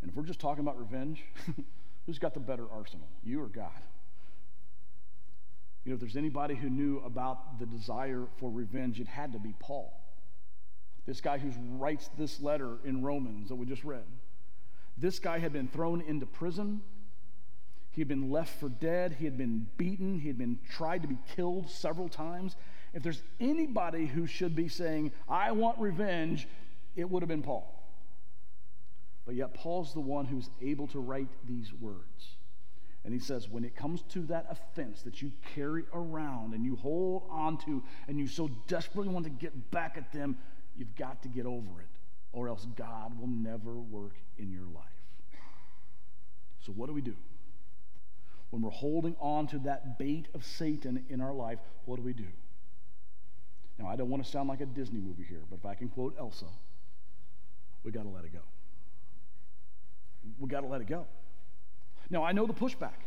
And 0.00 0.10
if 0.10 0.16
we're 0.16 0.22
just 0.22 0.40
talking 0.40 0.62
about 0.62 0.78
revenge, 0.78 1.24
who's 2.06 2.18
got 2.18 2.32
the 2.32 2.40
better 2.40 2.70
arsenal, 2.70 3.08
you 3.24 3.42
or 3.42 3.48
God? 3.48 3.72
You 5.84 5.90
know, 5.90 5.94
if 5.94 6.00
there's 6.00 6.16
anybody 6.16 6.54
who 6.54 6.70
knew 6.70 6.98
about 7.04 7.58
the 7.58 7.66
desire 7.66 8.26
for 8.36 8.50
revenge, 8.50 9.00
it 9.00 9.08
had 9.08 9.32
to 9.32 9.38
be 9.38 9.54
Paul. 9.58 9.92
This 11.06 11.20
guy 11.20 11.38
who 11.38 11.50
writes 11.78 12.10
this 12.18 12.40
letter 12.40 12.76
in 12.84 13.02
Romans 13.02 13.48
that 13.48 13.54
we 13.54 13.64
just 13.64 13.82
read. 13.82 14.04
This 15.00 15.18
guy 15.18 15.38
had 15.38 15.52
been 15.52 15.68
thrown 15.68 16.00
into 16.00 16.26
prison. 16.26 16.80
He 17.90 18.00
had 18.00 18.08
been 18.08 18.30
left 18.30 18.58
for 18.58 18.68
dead. 18.68 19.16
He 19.18 19.24
had 19.24 19.38
been 19.38 19.66
beaten. 19.76 20.18
He 20.18 20.28
had 20.28 20.38
been 20.38 20.58
tried 20.70 21.02
to 21.02 21.08
be 21.08 21.18
killed 21.34 21.70
several 21.70 22.08
times. 22.08 22.56
If 22.94 23.02
there's 23.02 23.22
anybody 23.40 24.06
who 24.06 24.26
should 24.26 24.56
be 24.56 24.68
saying, 24.68 25.12
I 25.28 25.52
want 25.52 25.78
revenge, 25.78 26.48
it 26.96 27.08
would 27.08 27.22
have 27.22 27.28
been 27.28 27.42
Paul. 27.42 27.74
But 29.26 29.34
yet, 29.34 29.52
Paul's 29.52 29.92
the 29.92 30.00
one 30.00 30.24
who's 30.24 30.48
able 30.62 30.86
to 30.88 31.00
write 31.00 31.28
these 31.46 31.72
words. 31.74 32.36
And 33.04 33.12
he 33.12 33.20
says, 33.20 33.48
when 33.48 33.64
it 33.64 33.76
comes 33.76 34.02
to 34.10 34.20
that 34.26 34.46
offense 34.50 35.02
that 35.02 35.22
you 35.22 35.32
carry 35.54 35.84
around 35.92 36.54
and 36.54 36.64
you 36.64 36.76
hold 36.76 37.24
on 37.30 37.58
to 37.58 37.82
and 38.06 38.18
you 38.18 38.26
so 38.26 38.48
desperately 38.66 39.12
want 39.12 39.24
to 39.24 39.30
get 39.30 39.70
back 39.70 39.96
at 39.96 40.12
them, 40.12 40.36
you've 40.76 40.94
got 40.96 41.22
to 41.22 41.28
get 41.28 41.46
over 41.46 41.80
it, 41.80 41.88
or 42.32 42.48
else 42.48 42.66
God 42.76 43.18
will 43.18 43.28
never 43.28 43.74
work 43.74 44.14
in 44.38 44.50
your 44.50 44.66
life. 44.66 44.84
So, 46.60 46.72
what 46.72 46.86
do 46.86 46.92
we 46.92 47.00
do? 47.00 47.14
When 48.50 48.62
we're 48.62 48.70
holding 48.70 49.16
on 49.20 49.46
to 49.48 49.58
that 49.60 49.98
bait 49.98 50.28
of 50.34 50.44
Satan 50.44 51.04
in 51.08 51.20
our 51.20 51.34
life, 51.34 51.58
what 51.84 51.96
do 51.96 52.02
we 52.02 52.12
do? 52.12 52.26
Now, 53.78 53.86
I 53.86 53.96
don't 53.96 54.08
want 54.08 54.24
to 54.24 54.30
sound 54.30 54.48
like 54.48 54.60
a 54.60 54.66
Disney 54.66 55.00
movie 55.00 55.24
here, 55.28 55.42
but 55.50 55.60
if 55.60 55.66
I 55.66 55.74
can 55.74 55.88
quote 55.88 56.16
Elsa, 56.18 56.46
we 57.84 57.92
got 57.92 58.02
to 58.02 58.08
let 58.08 58.24
it 58.24 58.32
go. 58.32 58.40
We 60.38 60.48
got 60.48 60.62
to 60.62 60.66
let 60.66 60.80
it 60.80 60.88
go. 60.88 61.06
Now, 62.10 62.24
I 62.24 62.32
know 62.32 62.46
the 62.46 62.54
pushback. 62.54 63.04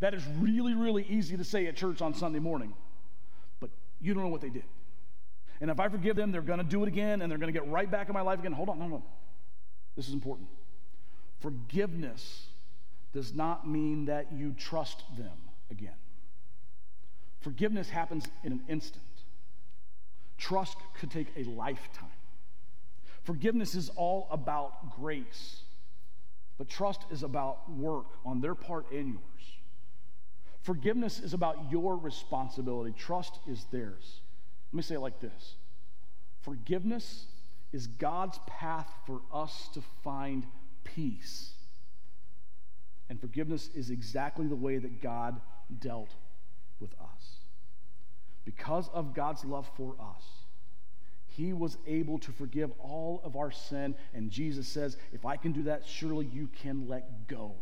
That 0.00 0.12
is 0.12 0.22
really, 0.38 0.74
really 0.74 1.06
easy 1.08 1.36
to 1.36 1.44
say 1.44 1.66
at 1.66 1.76
church 1.76 2.02
on 2.02 2.14
Sunday 2.14 2.38
morning, 2.38 2.74
but 3.60 3.70
you 4.00 4.12
don't 4.12 4.22
know 4.22 4.28
what 4.28 4.40
they 4.40 4.50
did. 4.50 4.64
And 5.60 5.70
if 5.70 5.80
I 5.80 5.88
forgive 5.88 6.16
them, 6.16 6.32
they're 6.32 6.42
going 6.42 6.58
to 6.58 6.64
do 6.64 6.82
it 6.84 6.88
again 6.88 7.22
and 7.22 7.30
they're 7.30 7.38
going 7.38 7.52
to 7.52 7.58
get 7.58 7.68
right 7.68 7.90
back 7.90 8.08
in 8.08 8.14
my 8.14 8.20
life 8.20 8.38
again. 8.38 8.52
Hold 8.52 8.68
on, 8.68 8.78
hold 8.78 8.92
on. 8.92 9.02
This 9.96 10.08
is 10.08 10.14
important. 10.14 10.48
Forgiveness 11.40 12.46
does 13.12 13.34
not 13.34 13.66
mean 13.66 14.06
that 14.06 14.32
you 14.32 14.54
trust 14.58 15.02
them 15.16 15.38
again. 15.70 15.94
Forgiveness 17.40 17.88
happens 17.88 18.26
in 18.44 18.52
an 18.52 18.62
instant, 18.68 19.04
trust 20.36 20.76
could 20.98 21.10
take 21.10 21.28
a 21.36 21.44
lifetime. 21.44 22.08
Forgiveness 23.22 23.74
is 23.74 23.88
all 23.96 24.28
about 24.30 24.96
grace. 24.96 25.62
But 26.58 26.68
trust 26.68 27.04
is 27.10 27.22
about 27.22 27.70
work 27.70 28.06
on 28.24 28.40
their 28.40 28.54
part 28.54 28.90
and 28.90 29.08
yours. 29.08 29.22
Forgiveness 30.62 31.20
is 31.20 31.34
about 31.34 31.70
your 31.70 31.96
responsibility, 31.96 32.94
trust 32.96 33.38
is 33.46 33.66
theirs. 33.70 34.20
Let 34.76 34.84
me 34.84 34.88
say 34.88 34.96
it 34.96 35.00
like 35.00 35.20
this 35.20 35.54
Forgiveness 36.42 37.24
is 37.72 37.86
God's 37.86 38.38
path 38.46 38.92
for 39.06 39.22
us 39.32 39.70
to 39.72 39.80
find 40.04 40.46
peace. 40.84 41.52
And 43.08 43.18
forgiveness 43.18 43.70
is 43.74 43.88
exactly 43.88 44.46
the 44.46 44.54
way 44.54 44.76
that 44.76 45.00
God 45.00 45.40
dealt 45.80 46.10
with 46.78 46.92
us. 47.00 47.38
Because 48.44 48.90
of 48.92 49.14
God's 49.14 49.46
love 49.46 49.66
for 49.78 49.94
us, 49.98 50.24
he 51.24 51.54
was 51.54 51.78
able 51.86 52.18
to 52.18 52.30
forgive 52.32 52.70
all 52.78 53.22
of 53.24 53.34
our 53.34 53.50
sin. 53.50 53.94
And 54.12 54.30
Jesus 54.30 54.68
says, 54.68 54.98
if 55.10 55.24
I 55.24 55.38
can 55.38 55.52
do 55.52 55.62
that, 55.62 55.86
surely 55.86 56.26
you 56.26 56.48
can 56.48 56.86
let 56.86 57.28
go 57.28 57.54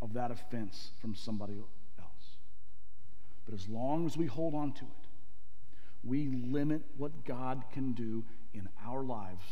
of 0.00 0.12
that 0.12 0.30
offense 0.30 0.92
from 1.00 1.16
somebody 1.16 1.54
else. 1.54 2.36
But 3.46 3.54
as 3.54 3.68
long 3.68 4.06
as 4.06 4.16
we 4.16 4.26
hold 4.26 4.54
on 4.54 4.72
to 4.74 4.84
it, 4.84 5.05
we 6.06 6.28
limit 6.28 6.82
what 6.96 7.24
God 7.24 7.64
can 7.72 7.92
do 7.92 8.24
in 8.54 8.68
our 8.86 9.02
lives 9.02 9.44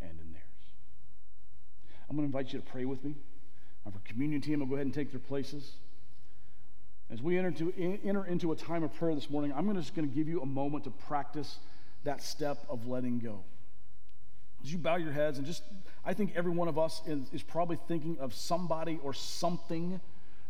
and 0.00 0.10
in 0.10 0.32
theirs. 0.32 0.44
I'm 2.08 2.16
going 2.16 2.30
to 2.30 2.36
invite 2.36 2.52
you 2.52 2.60
to 2.60 2.66
pray 2.66 2.84
with 2.84 3.04
me. 3.04 3.14
Our 3.86 3.92
communion 4.04 4.40
team 4.40 4.60
will 4.60 4.66
go 4.66 4.74
ahead 4.74 4.86
and 4.86 4.94
take 4.94 5.10
their 5.10 5.20
places. 5.20 5.72
As 7.10 7.22
we 7.22 7.38
enter 7.38 7.48
into, 7.48 7.72
enter 8.04 8.24
into 8.24 8.52
a 8.52 8.56
time 8.56 8.82
of 8.84 8.94
prayer 8.94 9.14
this 9.14 9.30
morning, 9.30 9.52
I'm 9.56 9.72
just 9.74 9.94
going 9.94 10.08
to 10.08 10.14
give 10.14 10.28
you 10.28 10.42
a 10.42 10.46
moment 10.46 10.84
to 10.84 10.90
practice 10.90 11.58
that 12.04 12.22
step 12.22 12.58
of 12.68 12.86
letting 12.86 13.18
go. 13.18 13.40
As 14.62 14.72
you 14.72 14.78
bow 14.78 14.96
your 14.96 15.12
heads, 15.12 15.38
and 15.38 15.46
just, 15.46 15.62
I 16.04 16.14
think 16.14 16.32
every 16.36 16.52
one 16.52 16.68
of 16.68 16.78
us 16.78 17.00
is, 17.06 17.28
is 17.32 17.42
probably 17.42 17.78
thinking 17.88 18.18
of 18.20 18.34
somebody 18.34 18.98
or 19.02 19.14
something 19.14 20.00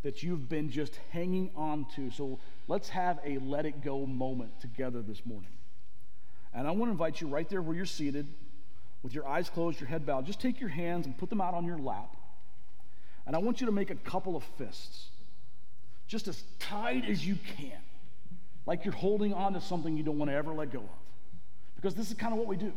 that 0.02 0.22
you've 0.22 0.48
been 0.48 0.70
just 0.70 0.98
hanging 1.10 1.50
on 1.54 1.86
to. 1.96 2.10
So 2.10 2.38
let's 2.68 2.88
have 2.90 3.18
a 3.24 3.38
let 3.38 3.66
it 3.66 3.82
go 3.82 4.06
moment 4.06 4.60
together 4.60 5.02
this 5.02 5.24
morning. 5.26 5.50
And 6.54 6.66
I 6.66 6.70
want 6.70 6.86
to 6.86 6.90
invite 6.92 7.20
you 7.20 7.28
right 7.28 7.48
there 7.48 7.62
where 7.62 7.76
you're 7.76 7.86
seated, 7.86 8.26
with 9.02 9.14
your 9.14 9.26
eyes 9.26 9.48
closed, 9.48 9.80
your 9.80 9.88
head 9.88 10.04
bowed, 10.04 10.26
just 10.26 10.40
take 10.40 10.60
your 10.60 10.68
hands 10.68 11.06
and 11.06 11.16
put 11.16 11.30
them 11.30 11.40
out 11.40 11.54
on 11.54 11.64
your 11.64 11.78
lap. 11.78 12.16
And 13.26 13.36
I 13.36 13.38
want 13.38 13.60
you 13.60 13.66
to 13.66 13.72
make 13.72 13.90
a 13.90 13.94
couple 13.94 14.36
of 14.36 14.42
fists, 14.58 15.08
just 16.06 16.28
as 16.28 16.42
tight 16.58 17.04
as 17.06 17.24
you 17.24 17.36
can, 17.56 17.80
like 18.66 18.84
you're 18.84 18.94
holding 18.94 19.32
on 19.32 19.52
to 19.54 19.60
something 19.60 19.96
you 19.96 20.02
don't 20.02 20.18
want 20.18 20.30
to 20.30 20.36
ever 20.36 20.52
let 20.52 20.72
go 20.72 20.80
of 20.80 21.00
because 21.80 21.94
this 21.94 22.10
is 22.10 22.16
kind 22.16 22.32
of 22.32 22.38
what 22.38 22.46
we 22.46 22.56
do. 22.56 22.72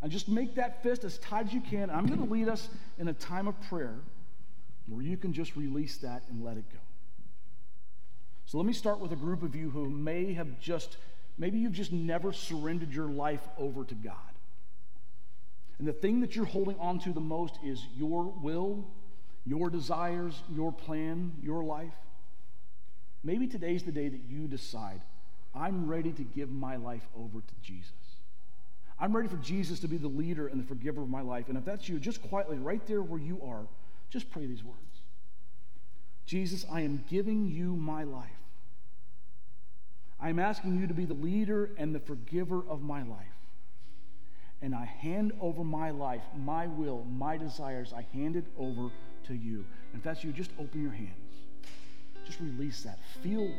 And 0.00 0.10
just 0.10 0.28
make 0.28 0.54
that 0.54 0.82
fist 0.82 1.04
as 1.04 1.18
tight 1.18 1.46
as 1.46 1.52
you 1.52 1.60
can. 1.60 1.90
I'm 1.90 2.06
going 2.06 2.24
to 2.24 2.32
lead 2.32 2.48
us 2.48 2.68
in 2.98 3.08
a 3.08 3.12
time 3.12 3.48
of 3.48 3.60
prayer 3.68 3.94
where 4.86 5.02
you 5.02 5.16
can 5.16 5.32
just 5.32 5.56
release 5.56 5.96
that 5.98 6.22
and 6.28 6.44
let 6.44 6.56
it 6.56 6.64
go. 6.72 6.78
So 8.46 8.58
let 8.58 8.66
me 8.66 8.72
start 8.72 8.98
with 8.98 9.12
a 9.12 9.16
group 9.16 9.42
of 9.42 9.54
you 9.54 9.70
who 9.70 9.88
may 9.88 10.34
have 10.34 10.60
just, 10.60 10.96
maybe 11.38 11.58
you've 11.58 11.72
just 11.72 11.92
never 11.92 12.32
surrendered 12.32 12.92
your 12.92 13.08
life 13.08 13.46
over 13.56 13.84
to 13.84 13.94
God. 13.94 14.16
And 15.78 15.88
the 15.88 15.92
thing 15.92 16.20
that 16.20 16.36
you're 16.36 16.44
holding 16.44 16.78
on 16.78 16.98
to 17.00 17.12
the 17.12 17.20
most 17.20 17.58
is 17.64 17.84
your 17.96 18.24
will, 18.24 18.84
your 19.46 19.70
desires, 19.70 20.34
your 20.54 20.72
plan, 20.72 21.32
your 21.42 21.64
life. 21.64 21.94
Maybe 23.24 23.46
today's 23.46 23.82
the 23.82 23.92
day 23.92 24.08
that 24.08 24.20
you 24.28 24.48
decide, 24.48 25.00
I'm 25.54 25.88
ready 25.88 26.12
to 26.12 26.22
give 26.22 26.50
my 26.50 26.76
life 26.76 27.06
over 27.16 27.40
to 27.40 27.54
Jesus. 27.62 27.92
I'm 28.98 29.14
ready 29.14 29.28
for 29.28 29.36
Jesus 29.38 29.80
to 29.80 29.88
be 29.88 29.96
the 29.96 30.08
leader 30.08 30.46
and 30.46 30.62
the 30.62 30.66
forgiver 30.66 31.02
of 31.02 31.08
my 31.08 31.22
life. 31.22 31.48
And 31.48 31.58
if 31.58 31.64
that's 31.64 31.88
you, 31.88 31.98
just 31.98 32.22
quietly, 32.22 32.58
right 32.58 32.84
there 32.86 33.02
where 33.02 33.20
you 33.20 33.40
are, 33.44 33.66
just 34.12 34.30
pray 34.30 34.44
these 34.46 34.62
words 34.62 34.78
Jesus, 36.26 36.64
I 36.70 36.82
am 36.82 37.04
giving 37.10 37.46
you 37.46 37.74
my 37.74 38.04
life. 38.04 38.30
I'm 40.20 40.38
asking 40.38 40.78
you 40.78 40.86
to 40.86 40.94
be 40.94 41.04
the 41.04 41.14
leader 41.14 41.70
and 41.76 41.92
the 41.92 41.98
forgiver 41.98 42.62
of 42.68 42.80
my 42.80 43.02
life. 43.02 43.26
And 44.62 44.72
I 44.72 44.84
hand 44.84 45.32
over 45.40 45.64
my 45.64 45.90
life, 45.90 46.22
my 46.36 46.68
will, 46.68 47.04
my 47.04 47.36
desires, 47.36 47.92
I 47.92 48.06
hand 48.16 48.36
it 48.36 48.44
over 48.56 48.90
to 49.26 49.34
you. 49.34 49.64
And 49.92 49.98
if 49.98 50.02
that's 50.04 50.22
you, 50.22 50.30
just 50.32 50.52
open 50.60 50.80
your 50.80 50.92
hands. 50.92 51.10
Just 52.24 52.38
release 52.38 52.82
that. 52.82 53.00
Feel 53.20 53.50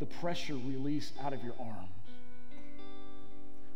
the 0.00 0.06
pressure 0.06 0.54
release 0.54 1.12
out 1.22 1.32
of 1.32 1.44
your 1.44 1.54
arms. 1.60 1.97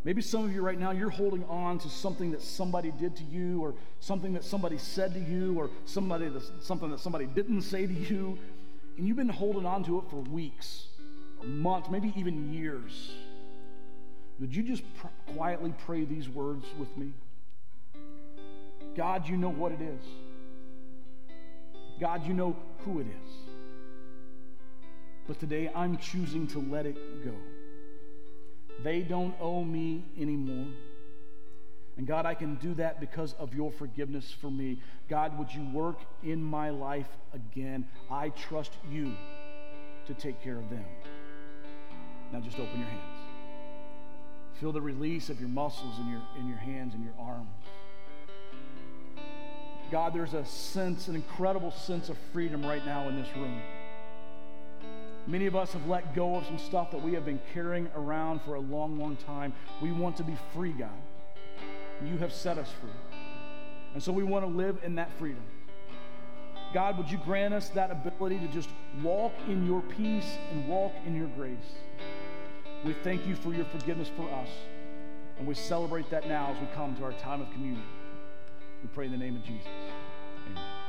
Maybe 0.05 0.21
some 0.21 0.45
of 0.45 0.53
you 0.53 0.63
right 0.63 0.79
now, 0.79 0.91
you're 0.91 1.11
holding 1.11 1.45
on 1.45 1.79
to 1.79 1.89
something 1.89 2.33
that 2.33 2.43
somebody 2.43 2.91
did 2.91 3.17
to 3.17 3.25
you, 3.25 3.63
or 3.63 3.75
something 4.01 4.33
that 4.33 4.43
somebody 4.43 4.77
said 4.77 5.15
to 5.15 5.21
you, 5.21 5.59
or 5.59 5.71
somebody 5.85 6.29
that, 6.29 6.43
something 6.63 6.91
that 6.91 6.99
somebody 6.99 7.27
didn't 7.27 7.63
say 7.63 7.87
to 7.87 7.93
you, 7.93 8.37
and 8.97 9.07
you've 9.07 9.17
been 9.17 9.29
holding 9.29 9.65
on 9.65 9.85
to 9.85 9.99
it 9.99 10.05
for 10.11 10.17
weeks, 10.17 10.87
or 11.41 11.47
months, 11.47 11.89
maybe 11.89 12.13
even 12.17 12.53
years. 12.53 13.13
Would 14.41 14.55
you 14.55 14.65
just 14.65 14.83
pr- 14.97 15.07
quietly 15.35 15.73
pray 15.87 16.05
these 16.05 16.29
words 16.29 16.67
with 16.79 16.97
me? 16.97 17.13
God, 18.97 19.29
you 19.29 19.37
know 19.37 19.51
what 19.51 19.71
it 19.71 19.81
is. 19.81 20.05
God, 22.01 22.27
you 22.27 22.35
know 22.35 22.57
who 22.85 22.99
it 22.99 23.07
is. 23.07 23.33
But 25.29 25.39
today 25.39 25.71
I'm 25.75 25.97
choosing 25.97 26.49
to 26.49 26.59
let 26.59 26.87
it 26.87 27.25
go. 27.25 27.35
They 28.83 29.01
don't 29.01 29.35
owe 29.41 29.65
me 29.65 30.05
anymore. 30.19 30.67
And 31.97 32.07
God, 32.07 32.25
I 32.25 32.35
can 32.35 32.55
do 32.57 32.75
that 32.75 33.01
because 33.01 33.35
of 33.35 33.55
your 33.55 33.71
forgiveness 33.71 34.35
for 34.41 34.51
me. 34.51 34.81
God, 35.09 35.39
would 35.39 35.53
you 35.53 35.65
work 35.73 35.99
in 36.23 36.43
my 36.43 36.71
life 36.71 37.09
again? 37.35 37.87
I 38.11 38.31
trust 38.31 38.73
you 38.91 39.13
to 40.07 40.15
take 40.15 40.43
care 40.43 40.59
of 40.59 40.69
them. 40.71 40.85
Now 42.33 42.41
just 42.41 42.59
open 42.59 42.79
your 42.79 42.89
hands. 42.89 43.19
Feel 44.55 44.73
the 44.73 44.81
release 44.81 45.29
of 45.29 45.39
your 45.39 45.51
muscles 45.51 45.99
in 45.99 46.09
your, 46.09 46.23
in 46.39 46.49
your 46.49 46.57
hands 46.57 46.95
and 46.95 47.05
your 47.05 47.15
arms. 47.19 47.49
God, 49.91 50.15
there's 50.15 50.33
a 50.33 50.45
sense, 50.47 51.09
an 51.09 51.15
incredible 51.15 51.71
sense 51.71 52.09
of 52.09 52.17
freedom 52.33 52.65
right 52.65 52.85
now 52.87 53.09
in 53.11 53.21
this 53.21 53.29
room. 53.37 53.61
Many 55.27 55.47
of 55.47 55.55
us 55.55 55.73
have 55.73 55.87
let 55.87 56.15
go 56.15 56.37
of 56.37 56.47
some 56.47 56.59
stuff 56.59 56.91
that 56.91 57.01
we 57.01 57.13
have 57.15 57.25
been 57.25 57.41
carrying 57.55 57.89
around 57.95 58.43
for 58.43 58.55
a 58.55 58.61
long, 58.61 58.99
long 58.99 59.17
time. 59.17 59.53
We 59.81 59.93
want 59.93 60.17
to 60.17 60.25
be 60.25 60.37
free, 60.53 60.73
God. 60.73 60.91
You 62.05 62.19
have 62.19 62.33
set 62.33 62.59
us 62.59 62.71
free. 62.81 62.91
And 63.95 64.03
so 64.03 64.11
we 64.11 64.25
want 64.25 64.45
to 64.45 64.51
live 64.51 64.79
in 64.83 64.97
that 64.97 65.11
freedom. 65.19 65.43
God, 66.75 66.97
would 66.97 67.11
you 67.11 67.19
grant 67.19 67.53
us 67.55 67.69
that 67.71 67.91
ability 67.91 68.39
to 68.41 68.49
just 68.49 68.71
walk 69.03 69.33
in 69.47 69.67
your 69.67 69.83
peace 69.83 70.39
and 70.51 70.67
walk 70.67 70.93
in 71.07 71.15
your 71.15 71.29
grace? 71.29 71.59
We 72.85 72.95
thank 73.05 73.27
you 73.27 73.37
for 73.37 73.53
your 73.53 73.67
forgiveness 73.67 74.09
for 74.17 74.29
us. 74.31 74.49
And 75.39 75.47
we 75.47 75.55
celebrate 75.55 76.11
that 76.11 76.27
now 76.27 76.51
as 76.51 76.61
we 76.61 76.67
come 76.75 76.97
to 76.97 77.05
our 77.05 77.13
time 77.13 77.43
of 77.43 77.51
communion. 77.53 77.85
We 78.83 78.89
pray 78.89 79.07
in 79.07 79.13
the 79.13 79.19
name 79.19 79.37
of 79.37 79.45
Jesus. 79.45 79.69
Amen. 80.49 80.82